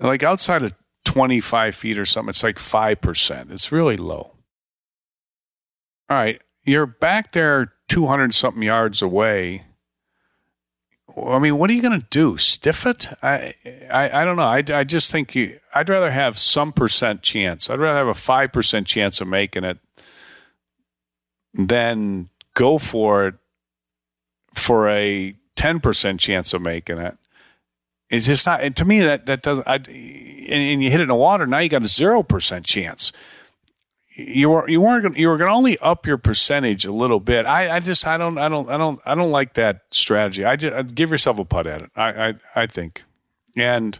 Like 0.00 0.22
outside 0.22 0.62
of 0.62 0.74
25 1.08 1.74
feet 1.74 1.98
or 1.98 2.04
something, 2.04 2.28
it's 2.28 2.42
like 2.42 2.58
5%. 2.58 3.50
It's 3.50 3.72
really 3.72 3.96
low. 3.96 4.32
All 6.10 6.18
right. 6.18 6.38
You're 6.64 6.84
back 6.84 7.32
there 7.32 7.72
200 7.88 8.34
something 8.34 8.62
yards 8.62 9.00
away. 9.00 9.64
I 11.16 11.38
mean, 11.38 11.56
what 11.56 11.70
are 11.70 11.72
you 11.72 11.80
going 11.80 11.98
to 11.98 12.06
do? 12.10 12.36
Stiff 12.36 12.84
it? 12.84 13.08
I, 13.22 13.54
I, 13.90 14.20
I 14.20 14.24
don't 14.26 14.36
know. 14.36 14.42
I, 14.42 14.62
I 14.68 14.84
just 14.84 15.10
think 15.10 15.34
you, 15.34 15.58
I'd 15.74 15.88
rather 15.88 16.10
have 16.10 16.36
some 16.36 16.74
percent 16.74 17.22
chance. 17.22 17.70
I'd 17.70 17.78
rather 17.78 17.96
have 17.96 18.08
a 18.08 18.12
5% 18.12 18.84
chance 18.84 19.22
of 19.22 19.28
making 19.28 19.64
it 19.64 19.78
than 21.54 22.28
go 22.52 22.76
for 22.76 23.28
it 23.28 23.34
for 24.52 24.90
a 24.90 25.34
10% 25.56 26.18
chance 26.18 26.52
of 26.52 26.60
making 26.60 26.98
it. 26.98 27.16
It's 28.10 28.26
just 28.26 28.46
not, 28.46 28.76
to 28.76 28.84
me, 28.84 29.00
that, 29.00 29.26
that 29.26 29.42
doesn't, 29.42 29.66
I, 29.68 29.74
and, 29.76 29.86
and 29.86 30.82
you 30.82 30.90
hit 30.90 31.00
it 31.00 31.04
in 31.04 31.08
the 31.08 31.14
water, 31.14 31.46
now 31.46 31.58
you 31.58 31.68
got 31.68 31.82
a 31.82 31.86
0% 31.86 32.64
chance 32.64 33.12
you 34.18 34.50
were 34.50 34.68
you 34.68 34.80
weren't 34.80 35.16
you 35.16 35.28
were 35.28 35.36
going 35.36 35.48
to 35.48 35.54
only 35.54 35.78
up 35.78 36.04
your 36.04 36.18
percentage 36.18 36.84
a 36.84 36.92
little 36.92 37.20
bit. 37.20 37.46
I, 37.46 37.76
I 37.76 37.80
just 37.80 38.06
I 38.06 38.16
don't 38.16 38.36
I 38.36 38.48
don't 38.48 38.68
I 38.68 38.76
don't 38.76 39.00
I 39.06 39.14
don't 39.14 39.30
like 39.30 39.54
that 39.54 39.82
strategy. 39.92 40.44
I 40.44 40.56
just 40.56 40.74
I'd 40.74 40.94
give 40.94 41.10
yourself 41.10 41.38
a 41.38 41.44
putt 41.44 41.66
at 41.68 41.82
it. 41.82 41.90
I 41.94 42.28
I, 42.28 42.34
I 42.56 42.66
think, 42.66 43.04
and 43.56 43.98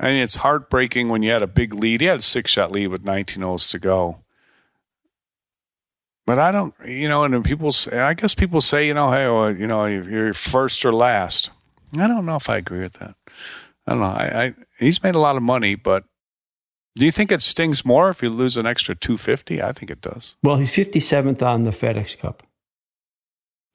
I 0.00 0.06
mean 0.06 0.22
it's 0.22 0.36
heartbreaking 0.36 1.10
when 1.10 1.22
you 1.22 1.30
had 1.30 1.42
a 1.42 1.46
big 1.46 1.74
lead. 1.74 2.00
You 2.00 2.08
had 2.08 2.20
a 2.20 2.22
six 2.22 2.50
shot 2.50 2.72
lead 2.72 2.88
with 2.88 3.04
19 3.04 3.42
holes 3.42 3.68
to 3.70 3.78
go. 3.78 4.18
But 6.24 6.38
I 6.38 6.50
don't, 6.50 6.74
you 6.86 7.08
know, 7.08 7.24
and 7.24 7.42
people 7.42 7.72
say, 7.72 8.00
I 8.00 8.12
guess 8.12 8.34
people 8.34 8.60
say, 8.60 8.86
you 8.86 8.92
know, 8.92 9.10
hey, 9.10 9.26
well, 9.28 9.50
you 9.50 9.66
know, 9.66 9.86
you're 9.86 10.34
first 10.34 10.84
or 10.84 10.92
last. 10.92 11.50
I 11.94 12.06
don't 12.06 12.26
know 12.26 12.36
if 12.36 12.48
I 12.50 12.56
agree 12.56 12.80
with 12.80 12.94
that. 12.94 13.14
I 13.86 13.92
don't 13.92 14.00
know. 14.00 14.06
I, 14.06 14.44
I 14.44 14.54
he's 14.78 15.02
made 15.02 15.14
a 15.14 15.18
lot 15.18 15.36
of 15.36 15.42
money, 15.42 15.74
but 15.74 16.04
do 16.96 17.04
you 17.04 17.10
think 17.12 17.30
it 17.32 17.40
stings 17.42 17.84
more 17.84 18.08
if 18.08 18.22
you 18.22 18.28
lose 18.28 18.56
an 18.56 18.66
extra 18.66 18.94
250? 18.94 19.62
I 19.62 19.72
think 19.72 19.90
it 19.90 20.00
does. 20.00 20.36
Well, 20.42 20.56
he's 20.56 20.72
57th 20.72 21.40
on 21.42 21.62
the 21.62 21.70
FedEx 21.70 22.18
Cup. 22.18 22.42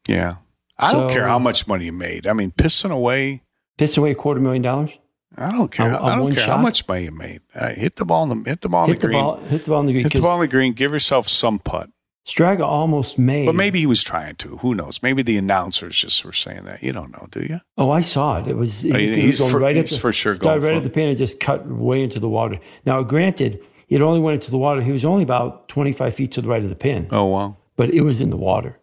Yeah. 0.07 0.35
I 0.77 0.91
So- 0.91 1.01
don't 1.01 1.09
care 1.09 1.27
how 1.27 1.39
much 1.39 1.67
money 1.67 1.85
you 1.85 1.91
made. 1.93 2.27
I 2.27 2.33
mean, 2.33 2.51
pissing 2.51 2.91
away. 2.91 3.43
Pissing 3.77 3.99
away 3.99 4.11
a 4.11 4.15
quarter 4.15 4.39
million 4.41 4.61
dollars. 4.61 4.97
I 5.35 5.51
don't 5.51 5.71
care. 5.71 5.87
On- 5.87 5.95
on 5.95 6.11
I 6.11 6.15
don't 6.15 6.35
care 6.35 6.45
how 6.45 6.57
much 6.61 6.87
money 6.87 7.05
you 7.05 7.11
made. 7.11 7.41
Uh, 7.55 7.69
hit 7.69 7.95
the 7.95 8.05
ball 8.05 8.29
in 8.31 8.43
the 8.43 8.49
hit 8.49 8.61
the 8.61 8.69
ball 8.69 8.85
Hit 8.87 8.99
the 8.99 9.07
green. 9.07 9.23
ball. 9.23 9.37
Hit 9.45 9.63
the 9.63 9.69
ball 9.71 9.79
in 9.79 9.85
the 9.87 9.93
green. 9.93 10.03
hit 10.03 10.13
the 10.13 10.21
ball 10.21 10.35
in 10.35 10.41
the 10.41 10.47
green. 10.47 10.73
Give 10.73 10.91
yourself 10.91 11.27
some 11.27 11.57
putt. 11.59 11.89
Straka 12.25 12.61
almost 12.61 13.19
made. 13.19 13.45
But 13.45 13.55
maybe 13.55 13.79
he 13.79 13.85
was 13.85 14.01
trying 14.03 14.35
to. 14.37 14.57
Who 14.57 14.73
knows? 14.75 15.03
Maybe 15.03 15.23
the 15.23 15.37
announcers 15.37 15.97
just 15.99 16.23
were 16.23 16.31
saying 16.31 16.63
that. 16.65 16.81
You 16.81 16.93
don't 16.93 17.11
know, 17.11 17.27
do 17.31 17.41
you? 17.41 17.59
Oh, 17.77 17.91
I 17.91 17.99
saw 18.01 18.39
it. 18.39 18.47
It 18.47 18.55
was. 18.55 18.85
Oh, 18.85 18.89
it 18.95 19.17
he's 19.17 19.41
was 19.41 19.51
for- 19.51 19.59
right 19.59 19.75
at 19.75 19.81
he's 19.89 19.91
the, 19.95 19.99
for 19.99 20.13
sure 20.13 20.35
going 20.35 20.61
right 20.61 20.73
at 20.77 20.83
the 20.83 20.89
pin 20.89 21.09
and 21.09 21.17
just 21.17 21.39
cut 21.41 21.67
way 21.67 22.01
into 22.01 22.19
the 22.21 22.29
water. 22.29 22.59
Now, 22.85 23.03
granted, 23.03 23.59
it 23.89 24.01
only 24.01 24.21
went 24.21 24.35
into 24.35 24.51
the 24.51 24.57
water. 24.57 24.81
He 24.81 24.93
was 24.93 25.03
only 25.03 25.23
about 25.23 25.67
25 25.67 26.15
feet 26.15 26.31
to 26.33 26.41
the 26.41 26.47
right 26.47 26.63
of 26.63 26.69
the 26.69 26.75
pin, 26.77 27.09
Oh 27.11 27.25
wow. 27.25 27.57
but 27.75 27.89
it 27.89 28.01
was 28.01 28.21
in 28.21 28.29
the 28.29 28.37
water. 28.37 28.79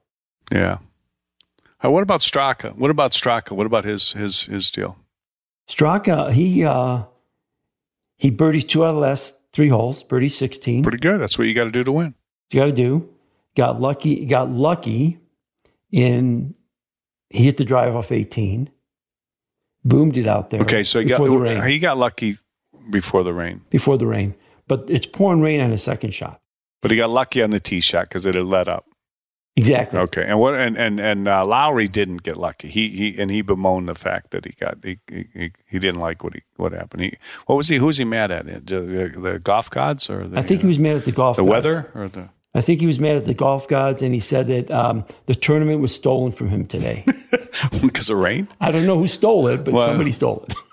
Yeah. 0.52 0.78
Uh, 1.82 1.90
what 1.90 2.02
about 2.02 2.20
Straka? 2.20 2.76
What 2.76 2.90
about 2.90 3.12
Straka? 3.12 3.52
What 3.52 3.64
about 3.66 3.84
his 3.86 4.12
his 4.12 4.42
his 4.44 4.70
deal? 4.70 4.98
Straka, 5.66 6.30
he 6.32 6.62
uh, 6.64 7.04
he 8.18 8.30
birdies 8.30 8.64
two 8.64 8.84
out 8.84 8.88
of 8.90 8.94
the 8.96 9.00
last 9.00 9.36
three 9.54 9.68
holes. 9.68 10.02
Birdies 10.02 10.36
16. 10.36 10.82
Pretty 10.82 10.98
good. 10.98 11.20
That's 11.20 11.38
what 11.38 11.46
you 11.46 11.54
got 11.54 11.64
to 11.64 11.70
do 11.70 11.82
to 11.84 11.92
win. 11.92 12.14
you 12.52 12.60
got 12.60 12.66
to 12.66 12.72
do. 12.72 13.08
Got 13.56 13.80
lucky. 13.80 14.26
Got 14.26 14.50
lucky 14.50 15.18
in 15.90 16.54
he 17.30 17.44
hit 17.44 17.56
the 17.56 17.64
drive 17.64 17.94
off 17.94 18.12
18. 18.12 18.70
Boomed 19.84 20.16
it 20.16 20.26
out 20.26 20.50
there. 20.50 20.60
Okay, 20.60 20.82
so 20.82 21.00
he 21.00 21.06
got 21.06 21.18
before 21.18 21.30
the 21.30 21.38
rain. 21.38 21.62
he 21.66 21.78
got 21.78 21.96
lucky 21.96 22.38
before 22.90 23.22
the 23.22 23.32
rain, 23.32 23.62
before 23.70 23.96
the 23.96 24.06
rain, 24.06 24.34
but 24.68 24.84
it's 24.88 25.06
pouring 25.06 25.40
rain 25.40 25.60
on 25.60 25.70
his 25.70 25.82
second 25.82 26.10
shot. 26.12 26.40
but 26.82 26.90
he 26.90 26.96
got 26.96 27.08
lucky 27.08 27.42
on 27.42 27.50
the 27.50 27.60
tee 27.60 27.80
shot 27.80 28.08
because 28.08 28.26
it 28.26 28.34
had 28.34 28.44
let 28.44 28.68
up. 28.68 28.84
Exactly. 29.56 29.98
Okay, 29.98 30.24
and 30.26 30.38
what 30.38 30.54
and 30.54 30.76
and 30.76 31.00
and 31.00 31.28
uh, 31.28 31.44
Lowry 31.46 31.88
didn't 31.88 32.22
get 32.22 32.36
lucky. 32.36 32.68
He 32.68 32.88
he 32.90 33.18
and 33.18 33.30
he 33.30 33.40
bemoaned 33.42 33.88
the 33.88 33.94
fact 33.94 34.32
that 34.32 34.44
he 34.44 34.52
got 34.52 34.78
he 34.82 34.98
he, 35.08 35.52
he 35.66 35.78
didn't 35.78 36.00
like 36.00 36.22
what 36.22 36.34
he 36.34 36.42
what 36.56 36.72
happened. 36.72 37.04
He 37.04 37.16
what 37.46 37.56
was 37.56 37.68
he 37.68 37.76
who 37.76 37.86
was 37.86 37.96
he 37.96 38.04
mad 38.04 38.30
at? 38.30 38.46
The, 38.66 38.80
the, 38.80 39.20
the 39.20 39.38
golf 39.38 39.70
gods 39.70 40.08
or 40.10 40.28
the, 40.28 40.38
I 40.38 40.42
think 40.42 40.60
he 40.60 40.66
was 40.66 40.78
mad 40.78 40.96
at 40.96 41.04
the 41.04 41.12
golf. 41.12 41.36
the 41.36 41.42
gods. 41.42 41.50
weather 41.50 41.90
or 41.94 42.08
the 42.08 42.28
I 42.54 42.60
think 42.62 42.80
he 42.80 42.86
was 42.86 42.98
mad 42.98 43.16
at 43.16 43.26
the 43.26 43.34
golf 43.34 43.68
gods, 43.68 44.02
and 44.02 44.12
he 44.12 44.20
said 44.20 44.48
that 44.48 44.70
um, 44.70 45.04
the 45.26 45.34
tournament 45.36 45.80
was 45.80 45.94
stolen 45.94 46.32
from 46.32 46.48
him 46.48 46.66
today. 46.66 47.04
because 47.80 48.10
of 48.10 48.18
rain. 48.18 48.48
I 48.60 48.70
don't 48.72 48.86
know 48.86 48.98
who 48.98 49.06
stole 49.06 49.46
it, 49.48 49.64
but 49.64 49.74
Well- 49.74 49.86
somebody 49.86 50.12
stole 50.12 50.44
it. 50.48 50.54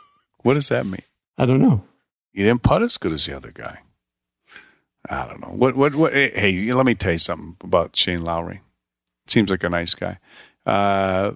What 0.44 0.54
does 0.54 0.70
that 0.70 0.86
mean? 0.86 1.02
I 1.38 1.46
don't 1.46 1.62
know. 1.62 1.84
He 2.32 2.44
didn't 2.44 2.64
putt 2.64 2.82
as 2.82 2.98
good 2.98 3.12
as 3.12 3.26
the 3.26 3.36
other 3.36 3.52
guy. 3.52 3.80
I 5.10 5.26
don't 5.28 5.42
know. 5.42 5.50
What 5.50 5.76
what 5.76 5.94
what? 5.96 6.14
Hey, 6.14 6.72
let 6.72 6.86
me 6.86 6.94
tell 6.94 7.12
you 7.14 7.18
something 7.18 7.58
about 7.62 7.96
Shane 7.98 8.22
Lowry. 8.22 8.62
Seems 9.26 9.50
like 9.50 9.64
a 9.64 9.70
nice 9.70 9.94
guy. 9.94 10.20
Uh, 10.66 11.32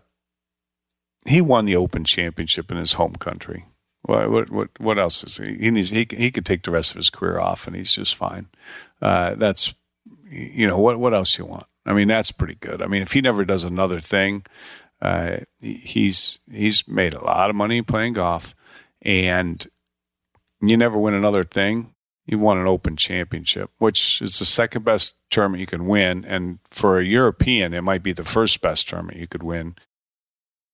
he 1.26 1.42
won 1.42 1.66
the 1.66 1.76
Open 1.76 2.04
Championship 2.06 2.72
in 2.72 2.78
his 2.78 2.94
home 2.94 3.16
country. 3.16 3.66
What 4.04 4.30
what 4.32 4.50
what, 4.50 4.70
what 4.80 5.00
else 5.00 5.24
is 5.26 5.38
he? 5.38 5.58
He 5.58 5.72
needs 5.72 5.90
he 5.90 6.08
he 6.10 6.32
could 6.32 6.46
take 6.46 6.64
the 6.64 6.72
rest 6.72 6.92
of 6.92 6.98
his 6.98 7.10
career 7.10 7.40
off, 7.40 7.68
and 7.68 7.76
he's 7.76 7.94
just 7.94 8.16
fine. 8.16 8.48
Uh, 9.02 9.36
that's 9.36 9.74
you 10.32 10.68
know 10.68 10.78
what 10.78 11.00
what 11.00 11.14
else 11.14 11.38
you 11.38 11.46
want? 11.46 11.66
I 11.86 11.94
mean, 11.94 12.08
that's 12.08 12.32
pretty 12.32 12.56
good. 12.56 12.82
I 12.82 12.88
mean, 12.88 13.02
if 13.02 13.12
he 13.12 13.22
never 13.22 13.44
does 13.44 13.64
another 13.64 14.00
thing, 14.00 14.46
uh, 15.02 15.38
he's 15.60 16.40
he's 16.52 16.88
made 16.88 17.14
a 17.14 17.24
lot 17.24 17.50
of 17.50 17.56
money 17.56 17.82
playing 17.82 18.14
golf, 18.14 18.56
and 19.02 19.66
you 20.62 20.78
never 20.78 20.98
win 20.98 21.14
another 21.14 21.44
thing. 21.44 21.94
You 22.26 22.38
won 22.38 22.60
an 22.60 22.68
Open 22.68 22.96
Championship, 22.96 23.72
which 23.80 24.22
is 24.22 24.40
the 24.40 24.46
second 24.46 24.86
best 24.86 25.16
tournament 25.32 25.60
you 25.60 25.68
can 25.68 25.88
win, 25.88 26.24
and 26.24 26.60
for 26.70 27.00
a 27.00 27.06
European, 27.06 27.74
it 27.74 27.82
might 27.82 28.04
be 28.04 28.14
the 28.14 28.24
first 28.24 28.62
best 28.62 28.88
tournament 28.88 29.18
you 29.18 29.28
could 29.28 29.44
win. 29.44 29.76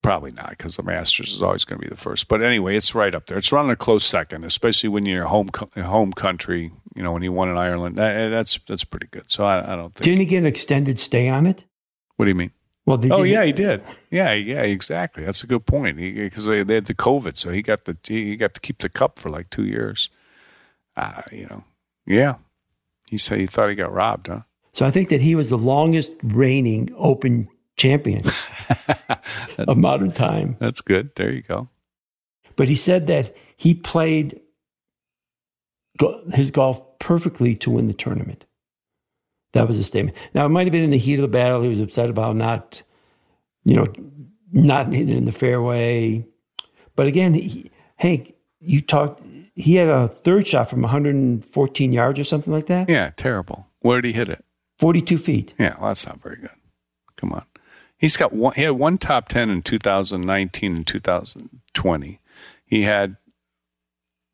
Probably 0.07 0.31
not, 0.31 0.51
because 0.51 0.77
the 0.77 0.83
Masters 0.83 1.33
is 1.33 1.43
always 1.43 1.65
going 1.65 1.81
to 1.81 1.85
be 1.85 1.89
the 1.89 1.99
first. 1.99 2.29
But 2.29 2.41
anyway, 2.41 2.77
it's 2.77 2.95
right 2.95 3.13
up 3.13 3.25
there. 3.25 3.37
It's 3.37 3.51
running 3.51 3.71
a 3.71 3.75
close 3.75 4.05
second, 4.05 4.45
especially 4.45 4.87
when 4.87 5.05
you're 5.05 5.25
home 5.25 5.49
home 5.75 6.13
country. 6.13 6.71
You 6.95 7.03
know, 7.03 7.11
when 7.11 7.23
he 7.23 7.27
won 7.27 7.49
in 7.49 7.57
Ireland, 7.57 7.97
that, 7.97 8.29
that's 8.29 8.57
that's 8.69 8.85
pretty 8.85 9.07
good. 9.11 9.29
So 9.29 9.43
I, 9.43 9.73
I 9.73 9.75
don't 9.75 9.93
think. 9.93 10.05
Didn't 10.05 10.21
he 10.21 10.25
get 10.25 10.37
an 10.37 10.45
extended 10.45 10.97
stay 10.97 11.27
on 11.27 11.45
it? 11.45 11.65
What 12.15 12.23
do 12.23 12.29
you 12.29 12.35
mean? 12.35 12.51
Well, 12.85 13.01
oh 13.11 13.23
yeah, 13.23 13.43
he 13.43 13.51
did. 13.51 13.83
Yeah, 14.09 14.31
yeah, 14.31 14.61
exactly. 14.61 15.25
That's 15.25 15.43
a 15.43 15.47
good 15.47 15.65
point. 15.65 15.97
Because 15.97 16.45
they, 16.45 16.63
they 16.63 16.75
had 16.75 16.85
the 16.85 16.93
COVID, 16.93 17.35
so 17.35 17.51
he 17.51 17.61
got 17.61 17.83
the 17.83 17.97
he 18.07 18.37
got 18.37 18.53
to 18.53 18.61
keep 18.61 18.77
the 18.77 18.87
cup 18.87 19.19
for 19.19 19.29
like 19.29 19.49
two 19.49 19.65
years. 19.65 20.09
Uh, 20.95 21.21
you 21.33 21.47
know, 21.47 21.65
yeah. 22.05 22.35
He 23.09 23.17
said 23.17 23.41
he 23.41 23.45
thought 23.45 23.67
he 23.67 23.75
got 23.75 23.91
robbed, 23.91 24.27
huh? 24.27 24.43
So 24.71 24.85
I 24.85 24.91
think 24.91 25.09
that 25.09 25.19
he 25.19 25.35
was 25.35 25.49
the 25.49 25.57
longest 25.57 26.11
reigning 26.23 26.91
Open 26.95 27.49
champion 27.77 28.23
of 29.57 29.77
modern 29.77 30.11
time. 30.11 30.57
That's 30.59 30.81
good. 30.81 31.15
There 31.15 31.33
you 31.33 31.41
go. 31.41 31.69
But 32.55 32.69
he 32.69 32.75
said 32.75 33.07
that 33.07 33.35
he 33.55 33.73
played 33.73 34.41
go- 35.97 36.23
his 36.33 36.51
golf 36.51 36.81
perfectly 36.99 37.55
to 37.55 37.71
win 37.71 37.87
the 37.87 37.93
tournament. 37.93 38.45
That 39.53 39.67
was 39.67 39.77
a 39.79 39.83
statement. 39.83 40.17
Now 40.33 40.45
it 40.45 40.49
might 40.49 40.67
have 40.67 40.71
been 40.71 40.83
in 40.83 40.91
the 40.91 40.97
heat 40.97 41.15
of 41.15 41.21
the 41.21 41.27
battle. 41.27 41.61
He 41.61 41.69
was 41.69 41.79
upset 41.79 42.09
about 42.09 42.35
not, 42.35 42.81
you 43.63 43.75
know, 43.75 43.87
not 44.51 44.91
hitting 44.91 45.15
in 45.15 45.25
the 45.25 45.31
fairway. 45.31 46.25
But 46.95 47.07
again, 47.07 47.33
he, 47.33 47.71
Hank, 47.95 48.33
you 48.59 48.81
talked. 48.81 49.23
He 49.55 49.75
had 49.75 49.89
a 49.89 50.07
third 50.09 50.45
shot 50.45 50.69
from 50.69 50.81
114 50.81 51.93
yards 51.93 52.19
or 52.19 52.23
something 52.23 52.53
like 52.53 52.67
that. 52.67 52.89
Yeah, 52.89 53.11
terrible. 53.15 53.67
Where 53.79 54.01
did 54.01 54.09
he 54.09 54.13
hit 54.13 54.29
it? 54.29 54.43
42 54.77 55.17
feet. 55.17 55.53
Yeah, 55.57 55.75
well, 55.79 55.89
that's 55.89 56.05
not 56.05 56.21
very 56.21 56.35
good. 56.35 56.51
Come 57.15 57.33
on. 57.33 57.43
He's 57.97 58.17
got 58.17 58.33
one. 58.33 58.53
He 58.53 58.61
had 58.61 58.71
one 58.71 58.97
top 58.97 59.27
ten 59.27 59.49
in 59.49 59.61
2019 59.61 60.75
and 60.75 60.87
2020. 60.87 62.19
He 62.65 62.81
had 62.83 63.17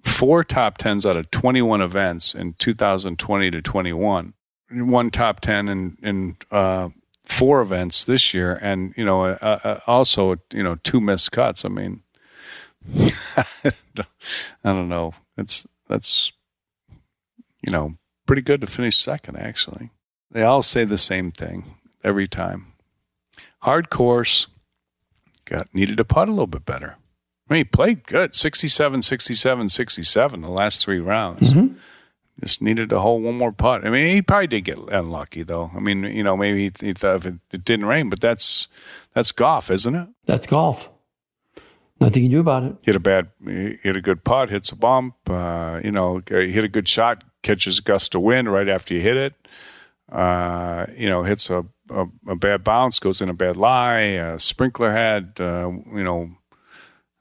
four 0.04 0.44
top 0.44 0.78
tens 0.78 1.06
out 1.06 1.16
of 1.16 1.32
21 1.32 1.82
events 1.82 2.36
in 2.36 2.54
2020 2.54 3.52
to 3.52 3.62
21. 3.62 4.34
One 4.72 5.12
top 5.12 5.40
ten 5.40 5.70
in 5.70 5.98
in 6.02 6.38
uh, 6.52 6.90
four 7.26 7.62
events 7.62 8.06
this 8.06 8.34
year, 8.34 8.60
and 8.62 8.94
you 8.98 9.06
know, 9.06 9.24
uh, 9.26 9.60
uh, 9.64 9.80
also 9.88 10.36
you 10.52 10.64
know, 10.64 10.76
two 10.84 11.00
missed 11.00 11.32
cuts. 11.32 11.64
I 11.64 11.70
mean, 11.70 12.02
I 12.96 13.72
don't 14.64 14.90
know. 14.90 15.14
It's 15.38 15.68
that's 15.88 16.32
you 17.66 17.72
know 17.72 17.96
pretty 18.26 18.42
good 18.42 18.62
to 18.62 18.68
finish 18.68 18.98
second. 18.98 19.38
Actually, 19.38 19.92
they 20.32 20.42
all 20.42 20.64
say 20.64 20.86
the 20.86 20.98
same 20.98 21.32
thing. 21.32 21.76
every 22.04 22.28
time. 22.28 22.73
Hard 23.64 23.90
course. 23.90 24.48
Got 25.46 25.74
needed 25.74 25.96
to 25.96 26.04
putt 26.04 26.28
a 26.28 26.32
little 26.32 26.48
bit 26.48 26.66
better. 26.66 26.98
I 27.50 27.54
mean, 27.54 27.60
he 27.62 27.64
played 27.64 28.06
good 28.06 28.36
67, 28.36 29.02
67, 29.02 29.70
67 29.70 30.42
the 30.42 30.50
last 30.50 30.84
three 30.84 31.00
rounds. 31.00 31.54
Mm-hmm. 31.54 31.76
Just 32.42 32.62
needed 32.62 32.90
to 32.90 33.00
hold 33.00 33.24
one 33.24 33.38
more 33.38 33.54
putt. 33.54 33.86
I 33.86 33.90
mean, 33.90 34.08
he 34.08 34.22
probably 34.22 34.48
did 34.48 34.62
get 34.66 34.78
unlucky, 34.92 35.44
though. 35.44 35.72
I 35.74 35.80
mean, 35.80 36.04
you 36.04 36.24
know, 36.24 36.36
maybe 36.36 36.64
he, 36.64 36.88
he 36.88 36.94
thought 36.94 37.18
if 37.18 37.26
it, 37.26 37.36
it 37.54 37.64
didn't 37.64 37.86
rain, 37.86 38.10
but 38.10 38.20
that's 38.20 38.68
that's 39.14 39.32
golf, 39.32 39.72
isn't 39.72 39.96
it? 39.96 40.10
That's 40.26 40.46
golf. 40.46 40.90
Nothing 42.02 42.24
you 42.24 42.30
can 42.30 42.36
do 42.36 42.40
about 42.42 42.64
it. 42.64 42.76
Hit 42.82 42.98
a 42.98 43.00
bad, 43.00 43.30
hit 43.46 43.96
a 43.96 44.02
good 44.02 44.26
putt, 44.26 44.50
hits 44.50 44.72
a 44.72 44.76
bump. 44.76 45.16
Uh, 45.30 45.80
you 45.82 45.92
know, 45.92 46.22
hit 46.28 46.66
a 46.66 46.68
good 46.68 46.90
shot, 46.90 47.24
catches 47.44 47.80
a 47.80 47.82
gust 47.82 48.14
of 48.14 48.24
wind 48.24 48.52
right 48.52 48.68
after 48.68 48.94
you 48.94 49.00
hit 49.00 49.16
it. 49.16 49.36
Uh, 50.12 50.86
you 50.98 51.08
know, 51.08 51.24
hits 51.24 51.50
a, 51.50 51.66
a, 51.94 52.32
a, 52.32 52.36
bad 52.36 52.64
bounce, 52.64 53.00
goes 53.00 53.22
in 53.22 53.30
a 53.30 53.34
bad 53.34 53.58
lie, 53.58 54.00
a 54.00 54.40
sprinkler 54.40 54.92
head. 54.92 55.34
Uh, 55.40 55.72
you 55.94 56.04
know, 56.04 56.32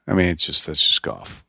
I 0.07 0.13
mean, 0.13 0.27
it's 0.27 0.45
just 0.45 0.65
that's 0.65 0.83
just 0.83 1.01
golf. 1.01 1.43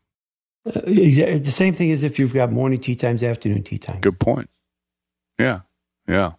Uh, 0.66 0.80
exactly. 0.86 1.38
The 1.38 1.50
same 1.50 1.74
thing 1.74 1.90
as 1.92 2.02
if 2.02 2.18
you've 2.18 2.34
got 2.34 2.52
morning 2.52 2.80
tee 2.80 2.94
times, 2.94 3.22
afternoon 3.22 3.62
tee 3.62 3.78
times. 3.78 4.00
Good 4.00 4.20
point. 4.20 4.50
Yeah, 5.38 5.60
yeah, 6.06 6.32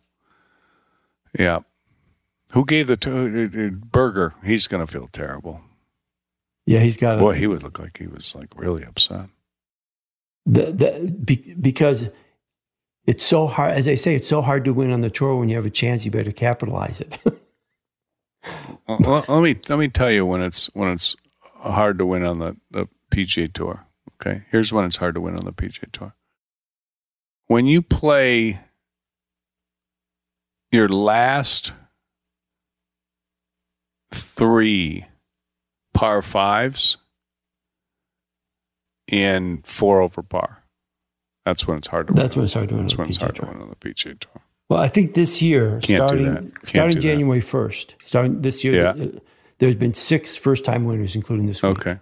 yeah. 1.38 1.60
Who 2.54 2.66
gave 2.66 2.88
the 2.88 2.98
t- 2.98 3.70
Berger? 3.70 4.34
He's 4.44 4.68
going 4.68 4.86
to 4.86 4.92
feel 4.92 5.10
terrible. 5.12 5.62
Yeah, 6.66 6.80
he's 6.80 6.98
got. 6.98 7.20
Boy, 7.20 7.34
he 7.34 7.48
would 7.48 7.64
look 7.64 7.80
like 7.80 7.98
he 7.98 8.08
was 8.08 8.36
like 8.36 8.50
really 8.56 8.84
upset. 8.84 9.30
The, 10.46 10.72
the, 10.72 11.12
be, 11.12 11.56
because 11.60 12.10
it's 13.06 13.24
so 13.24 13.48
hard, 13.48 13.78
as 13.78 13.88
I 13.88 13.96
say, 13.96 14.16
it's 14.16 14.28
so 14.28 14.42
hard 14.42 14.66
to 14.66 14.74
win 14.74 14.92
on 14.92 15.02
the 15.02 15.10
tour. 15.10 15.36
When 15.36 15.50
you 15.50 15.56
have 15.56 15.66
a 15.66 15.72
chance, 15.72 16.06
you 16.06 16.12
better 16.12 16.32
capitalize 16.32 17.02
it. 17.02 17.20
well, 18.88 19.26
let 19.28 19.42
me 19.42 19.58
let 19.70 19.80
me 19.80 19.88
tell 19.88 20.12
you 20.12 20.26
when 20.26 20.42
it's 20.42 20.68
when 20.74 20.90
it's 20.90 21.16
hard 21.56 21.98
to 22.00 22.06
win 22.06 22.24
on 22.24 22.40
the, 22.40 22.58
the 22.72 22.88
PGA 23.12 23.52
Tour. 23.52 23.86
Okay, 24.16 24.44
here's 24.50 24.74
when 24.74 24.86
it's 24.86 24.98
hard 24.98 25.16
to 25.16 25.22
win 25.22 25.38
on 25.38 25.46
the 25.46 25.54
PGA 25.54 25.92
Tour. 25.92 26.16
When 27.48 27.68
you 27.68 27.82
play 27.82 28.60
your 30.72 30.90
last 30.90 31.74
three 34.12 35.06
par 35.94 36.22
fives 36.22 36.98
in 39.08 39.62
four 39.64 40.02
over 40.02 40.24
par. 40.24 40.65
That's 41.46 41.68
when 41.68 41.78
it's 41.78 41.88
hard 41.88 42.08
to 42.08 42.14
win. 42.14 42.22
That's 42.22 42.36
when 42.36 42.46
it's 42.46 42.54
hard 42.54 42.70
to 42.70 42.76
win. 42.76 42.84
That's 42.84 42.98
when 42.98 43.08
it's 43.08 43.18
hard 43.18 43.36
to 43.36 43.46
win 43.46 43.62
on 43.62 43.70
the 43.70 43.76
PGA 43.76 44.20
Tour. 44.20 44.42
Well, 44.68 44.80
I 44.80 44.88
think 44.88 45.14
this 45.14 45.42
year, 45.42 45.80
Can't 45.84 46.08
starting 46.08 46.52
starting 46.64 47.00
January 47.00 47.42
first, 47.42 47.96
starting 48.04 48.42
this 48.42 48.64
year, 48.64 48.76
yeah. 48.76 49.04
Uh, 49.04 49.20
there's 49.60 49.76
been 49.76 49.94
six 49.94 50.36
first 50.36 50.66
time 50.66 50.86
winners, 50.86 51.16
including 51.16 51.46
this 51.46 51.62
week. 51.62 51.80
Okay, 51.80 52.00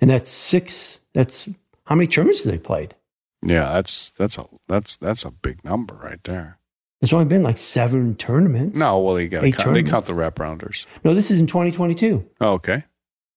and 0.00 0.10
that's 0.10 0.30
six. 0.30 1.00
That's 1.14 1.48
how 1.84 1.94
many 1.94 2.06
tournaments 2.06 2.44
have 2.44 2.52
they 2.52 2.58
played? 2.58 2.94
Yeah, 3.42 3.72
that's 3.72 4.10
that's 4.10 4.36
a 4.36 4.46
that's 4.68 4.96
that's 4.96 5.24
a 5.24 5.30
big 5.30 5.64
number 5.64 5.94
right 5.94 6.22
there. 6.24 6.58
It's 7.00 7.12
only 7.12 7.24
been 7.26 7.42
like 7.42 7.58
seven 7.58 8.16
tournaments. 8.16 8.78
No, 8.78 8.98
well, 9.00 9.14
they 9.14 9.28
got 9.28 9.42
count, 9.52 9.74
they 9.74 9.82
count 9.82 10.04
the 10.06 10.12
wraparounders. 10.12 10.84
No, 11.04 11.14
this 11.14 11.30
is 11.30 11.40
in 11.40 11.46
2022. 11.46 12.26
Oh, 12.42 12.52
okay, 12.52 12.84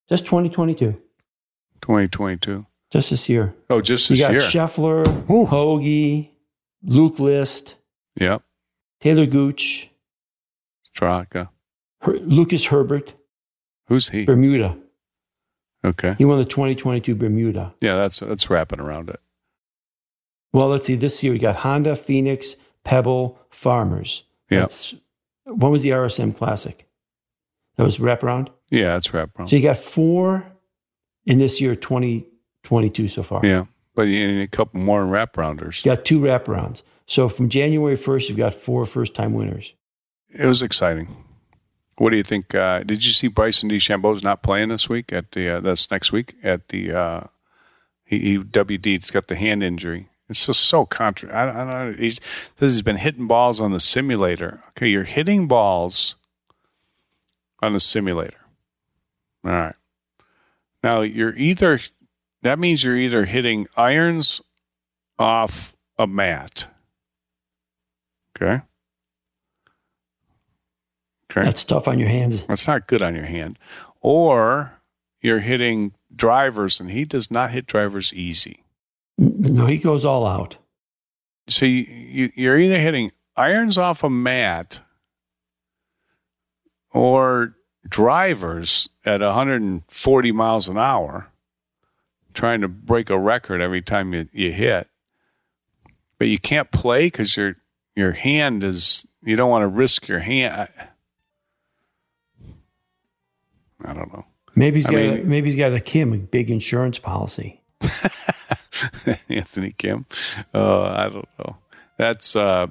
just 0.09 0.25
2022. 0.25 0.91
2022. 1.81 2.65
Just 2.91 3.09
this 3.09 3.27
year. 3.27 3.53
Oh, 3.69 3.81
just 3.81 4.09
this 4.09 4.19
year. 4.19 4.31
you 4.31 4.39
got 4.39 4.53
year. 4.53 4.67
Scheffler, 4.67 5.47
Hoge, 5.47 6.29
Luke 6.83 7.19
List. 7.19 7.75
Yep. 8.19 8.41
Taylor 9.01 9.25
Gooch. 9.25 9.89
Straka. 10.95 11.49
Her, 12.01 12.13
Lucas 12.19 12.65
Herbert. 12.65 13.13
Who's 13.87 14.09
he? 14.09 14.25
Bermuda. 14.25 14.77
Okay. 15.83 16.15
He 16.17 16.25
won 16.25 16.37
the 16.37 16.45
2022 16.45 17.15
Bermuda. 17.15 17.73
Yeah, 17.81 17.95
that's 17.95 18.19
that's 18.19 18.49
wrapping 18.49 18.79
around 18.79 19.09
it. 19.09 19.19
Well, 20.53 20.67
let's 20.67 20.87
see. 20.87 20.95
This 20.95 21.23
year 21.23 21.33
we 21.33 21.39
got 21.39 21.57
Honda, 21.57 21.95
Phoenix, 21.95 22.55
Pebble, 22.83 23.39
Farmers. 23.49 24.23
Yeah. 24.49 24.67
What 25.45 25.71
was 25.71 25.83
the 25.83 25.89
RSM 25.89 26.35
Classic? 26.35 26.87
That 27.77 27.83
was 27.83 27.97
wraparound? 27.97 28.49
Yeah, 28.69 28.93
that's 28.93 29.09
wraparound. 29.09 29.49
So 29.49 29.55
you 29.55 29.61
got 29.61 29.77
four 29.77 30.45
in 31.25 31.39
this 31.39 31.61
year, 31.61 31.75
2022 32.67 33.07
so 33.07 33.23
far. 33.23 33.45
Yeah, 33.45 33.65
but 33.95 34.03
you 34.03 34.27
need 34.27 34.41
a 34.41 34.47
couple 34.47 34.79
more 34.79 35.03
wraparounders. 35.03 35.83
You 35.83 35.95
got 35.95 36.05
two 36.05 36.19
wraparounds. 36.19 36.83
So 37.05 37.29
from 37.29 37.49
January 37.49 37.95
1st, 37.95 38.29
you've 38.29 38.37
got 38.37 38.53
four 38.53 38.85
first 38.85 39.15
time 39.15 39.33
winners. 39.33 39.73
It 40.29 40.45
was 40.45 40.61
exciting. 40.61 41.15
What 41.97 42.09
do 42.09 42.17
you 42.17 42.23
think? 42.23 42.53
Uh, 42.53 42.83
did 42.83 43.03
you 43.05 43.11
see 43.11 43.27
Bryson 43.27 43.69
DeChambeau's 43.69 44.23
not 44.23 44.43
playing 44.43 44.69
this 44.69 44.89
week 44.89 45.11
at 45.13 45.31
the, 45.31 45.49
uh, 45.49 45.59
that's 45.61 45.89
next 45.89 46.11
week 46.11 46.35
at 46.43 46.67
the, 46.67 46.91
uh, 46.91 47.21
he, 48.03 48.19
he 48.19 48.37
WD's 48.37 49.09
got 49.09 49.29
the 49.29 49.35
hand 49.35 49.63
injury. 49.63 50.09
It's 50.29 50.45
just 50.45 50.61
so 50.63 50.85
contra. 50.85 51.31
I, 51.33 51.49
I 51.49 51.65
don't 51.65 51.67
know. 51.67 51.95
He's 51.97 52.19
this 52.57 52.73
has 52.73 52.81
been 52.81 52.97
hitting 52.97 53.27
balls 53.27 53.61
on 53.61 53.71
the 53.71 53.79
simulator. 53.79 54.61
Okay, 54.69 54.87
you're 54.87 55.03
hitting 55.03 55.47
balls 55.47 56.15
on 57.61 57.73
the 57.73 57.79
simulator. 57.79 58.39
All 59.45 59.51
right. 59.51 59.75
Now 60.83 61.01
you're 61.01 61.35
either 61.35 61.79
that 62.47 62.59
means 62.59 62.83
you're 62.83 62.97
either 62.97 63.25
hitting 63.25 63.67
irons 63.75 64.41
off 65.19 65.75
a 65.97 66.07
mat. 66.07 66.67
Okay. 68.35 68.61
Okay. 71.29 71.43
That's 71.43 71.63
tough 71.63 71.87
on 71.87 71.99
your 71.99 72.07
hands. 72.07 72.45
That's 72.45 72.67
not 72.67 72.87
good 72.87 73.01
on 73.01 73.15
your 73.15 73.25
hand. 73.25 73.59
Or 73.99 74.79
you're 75.21 75.39
hitting 75.39 75.93
drivers, 76.15 76.79
and 76.79 76.89
he 76.89 77.03
does 77.03 77.29
not 77.29 77.51
hit 77.51 77.67
drivers 77.67 78.13
easy. 78.13 78.63
No, 79.17 79.65
he 79.65 79.77
goes 79.77 80.05
all 80.05 80.25
out. 80.25 80.57
So 81.49 81.65
you, 81.65 82.31
you, 82.35 82.51
are 82.51 82.57
either 82.57 82.79
hitting 82.79 83.11
irons 83.35 83.77
off 83.77 84.03
a 84.03 84.09
mat 84.09 84.81
or 86.91 87.55
drivers 87.87 88.89
at 89.05 89.21
140 89.21 90.31
miles 90.31 90.69
an 90.69 90.77
hour, 90.77 91.29
trying 92.37 92.61
to 92.61 92.67
break 92.67 93.09
a 93.09 93.17
record 93.17 93.59
every 93.61 93.81
time 93.81 94.13
you, 94.13 94.29
you 94.31 94.51
hit. 94.51 94.87
But 96.19 96.27
you 96.27 96.37
can't 96.37 96.71
play 96.71 97.07
because 97.07 97.35
your 97.35 97.55
your 97.95 98.11
hand 98.11 98.63
is 98.63 99.05
you 99.23 99.35
don't 99.35 99.49
want 99.49 99.63
to 99.63 99.67
risk 99.67 100.07
your 100.07 100.19
hand. 100.19 100.53
I, 100.53 100.69
I 103.83 103.93
don't 103.93 104.13
know. 104.13 104.25
Maybe 104.55 104.77
he's 104.77 104.87
I 104.87 104.91
got 104.91 104.97
mean- 104.97 105.19
a, 105.19 105.23
maybe 105.23 105.49
he's 105.49 105.59
got 105.59 105.73
a 105.73 105.79
Kim, 105.79 106.13
a 106.13 106.17
big 106.17 106.49
insurance 106.49 106.99
policy. 106.99 107.61
Anthony 109.29 109.73
Kim. 109.77 110.05
Uh, 110.53 110.83
I 110.83 111.09
don't 111.09 111.29
know. 111.39 111.57
That's 111.97 112.35
uh, 112.35 112.67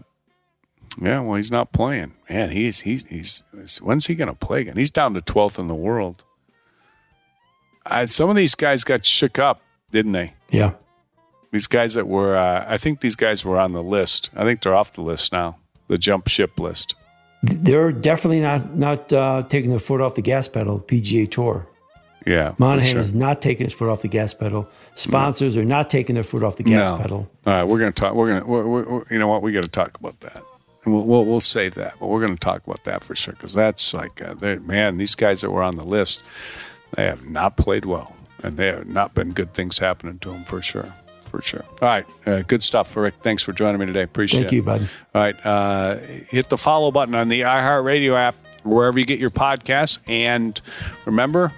yeah. 1.01 1.21
Well, 1.21 1.37
he's 1.37 1.51
not 1.53 1.73
playing. 1.73 2.15
Man, 2.31 2.51
he's 2.51 2.81
he's 2.81 3.05
he's. 3.07 3.43
When's 3.83 4.07
he 4.07 4.15
going 4.15 4.29
to 4.29 4.35
play 4.35 4.61
again? 4.63 4.77
He's 4.77 4.91
down 4.91 5.15
to 5.15 5.21
twelfth 5.21 5.59
in 5.59 5.67
the 5.69 5.75
world. 5.75 6.25
I, 7.91 8.07
some 8.07 8.31
of 8.31 8.37
these 8.37 8.55
guys 8.55 8.85
got 8.85 9.05
shook 9.05 9.39
up, 9.39 9.61
didn't 9.93 10.13
they? 10.13 10.35
Yeah. 10.51 10.73
These 11.53 11.67
guys 11.67 11.95
that 11.95 12.07
were, 12.09 12.37
uh, 12.37 12.65
I 12.69 12.77
think 12.77 13.01
these 13.01 13.17
guys 13.17 13.45
were 13.45 13.59
on 13.59 13.73
the 13.73 13.83
list. 13.83 14.31
I 14.37 14.43
think 14.45 14.63
they're 14.63 14.75
off 14.75 14.93
the 14.93 15.03
list 15.03 15.33
now, 15.33 15.57
the 15.89 15.97
jump 15.99 16.29
ship 16.29 16.59
list. 16.59 16.95
They're 17.43 17.93
definitely 17.93 18.41
not 18.41 18.75
not 18.75 19.13
uh, 19.13 19.43
taking 19.49 19.71
their 19.71 19.79
foot 19.79 20.01
off 20.01 20.15
the 20.17 20.23
gas 20.23 20.49
pedal. 20.49 20.81
PGA 20.81 21.31
Tour. 21.31 21.67
Yeah, 22.27 22.55
Monahan 22.59 22.91
sure. 22.91 23.01
is 23.01 23.15
not 23.15 23.41
taking 23.41 23.67
his 23.67 23.73
foot 23.73 23.89
off 23.89 24.03
the 24.03 24.09
gas 24.09 24.35
pedal. 24.35 24.69
Sponsors 24.97 25.57
are 25.57 25.65
not 25.65 25.89
taking 25.89 26.15
their 26.17 26.25
foot 26.25 26.43
off 26.43 26.57
the 26.57 26.65
gas 26.65 26.91
No. 26.91 26.97
pedal. 26.99 27.31
All 27.47 27.53
right, 27.53 27.63
we're 27.65 27.79
going 27.79 27.93
to 27.93 28.01
talk. 28.01 28.15
We're 28.15 28.29
going 28.31 28.43
to. 28.43 28.47
We're, 28.49 28.67
we're, 28.67 28.83
we're- 28.85 29.05
you 29.11 29.19
know 29.21 29.29
what? 29.29 29.43
We 29.43 29.53
got 29.53 29.63
to 29.63 29.69
talk 29.69 29.97
about 30.01 30.19
that. 30.21 30.43
And 30.85 30.93
We'll, 30.95 31.05
we'll 31.05 31.25
we'll 31.25 31.41
save 31.41 31.75
that, 31.77 31.95
but 32.01 32.07
we're 32.09 32.21
going 32.21 32.35
to 32.35 32.41
talk 32.41 32.67
about 32.67 32.83
that 32.85 33.05
for 33.05 33.15
sure 33.15 33.35
because 33.35 33.55
that's 33.55 33.95
like, 33.95 34.21
uh, 34.23 34.35
man, 34.63 34.97
these 34.97 35.15
guys 35.15 35.41
that 35.43 35.51
were 35.53 35.63
on 35.63 35.77
the 35.77 35.85
list, 35.85 36.25
they 36.97 37.05
have 37.05 37.27
not 37.27 37.57
played 37.57 37.85
well, 37.85 38.15
and 38.43 38.57
they 38.57 38.67
have 38.69 38.87
not 38.87 39.15
been 39.15 39.33
good 39.33 39.55
things 39.55 39.79
happening 39.79 40.19
to 40.21 40.31
them 40.31 40.45
for 40.45 40.61
sure, 40.61 40.93
for 41.25 41.41
sure. 41.43 41.65
All 41.83 41.89
right, 41.89 42.07
uh, 42.27 42.43
good 42.43 42.63
stuff, 42.63 42.97
Rick. 42.97 43.15
Thanks 43.23 43.43
for 43.43 43.53
joining 43.53 43.79
me 43.79 43.87
today. 43.87 44.03
Appreciate 44.03 44.49
Thank 44.49 44.53
it. 44.53 44.65
Thank 44.65 44.81
you, 44.81 44.87
bud. 44.87 44.91
All 45.15 45.23
right. 45.23 45.47
Uh, 45.47 45.97
hit 46.29 46.49
the 46.49 46.57
follow 46.57 46.91
button 46.91 47.15
on 47.15 47.29
the 47.29 47.43
iHeartRadio 47.43 48.17
app, 48.17 48.35
wherever 48.65 48.99
you 48.99 49.05
get 49.05 49.19
your 49.19 49.31
podcasts. 49.31 49.99
And 50.09 50.61
remember, 51.05 51.53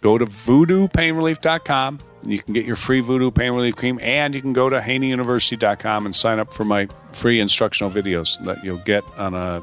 go 0.00 0.18
to 0.18 0.24
voodoopainrelief.com. 0.24 2.00
You 2.26 2.38
can 2.38 2.52
get 2.52 2.66
your 2.66 2.76
free 2.76 3.00
voodoo 3.00 3.30
pain 3.30 3.52
relief 3.52 3.76
cream, 3.76 3.98
and 4.02 4.34
you 4.34 4.42
can 4.42 4.52
go 4.52 4.68
to 4.68 4.78
haneyuniversity.com 4.78 6.04
and 6.04 6.14
sign 6.14 6.38
up 6.38 6.52
for 6.52 6.64
my 6.64 6.86
free 7.12 7.40
instructional 7.40 7.90
videos 7.90 8.44
that 8.44 8.62
you'll 8.62 8.76
get 8.78 9.04
on 9.16 9.34
a 9.34 9.62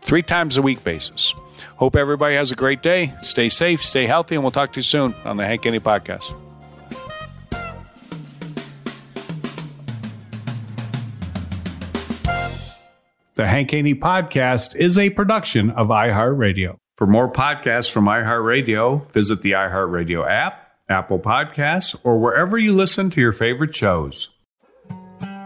three 0.00 0.22
times 0.22 0.56
a 0.56 0.62
week 0.62 0.82
basis. 0.82 1.32
Hope 1.76 1.96
everybody 1.96 2.34
has 2.36 2.52
a 2.52 2.56
great 2.56 2.82
day. 2.82 3.14
Stay 3.20 3.48
safe, 3.48 3.84
stay 3.84 4.06
healthy, 4.06 4.34
and 4.34 4.44
we'll 4.44 4.50
talk 4.50 4.72
to 4.72 4.78
you 4.78 4.82
soon 4.82 5.14
on 5.24 5.36
the 5.36 5.44
Hank 5.44 5.64
Haney 5.64 5.80
Podcast. 5.80 6.32
The 13.34 13.48
Hank 13.48 13.70
Haney 13.70 13.94
Podcast 13.94 14.76
is 14.76 14.98
a 14.98 15.08
production 15.08 15.70
of 15.70 15.88
iHeartRadio. 15.88 16.76
For 16.96 17.06
more 17.06 17.32
podcasts 17.32 17.90
from 17.90 18.04
iHeartRadio, 18.04 19.10
visit 19.10 19.40
the 19.40 19.52
iHeartRadio 19.52 20.28
app, 20.28 20.70
Apple 20.88 21.18
Podcasts, 21.18 21.98
or 22.04 22.18
wherever 22.18 22.58
you 22.58 22.74
listen 22.74 23.08
to 23.08 23.20
your 23.22 23.32
favorite 23.32 23.74
shows. 23.74 24.28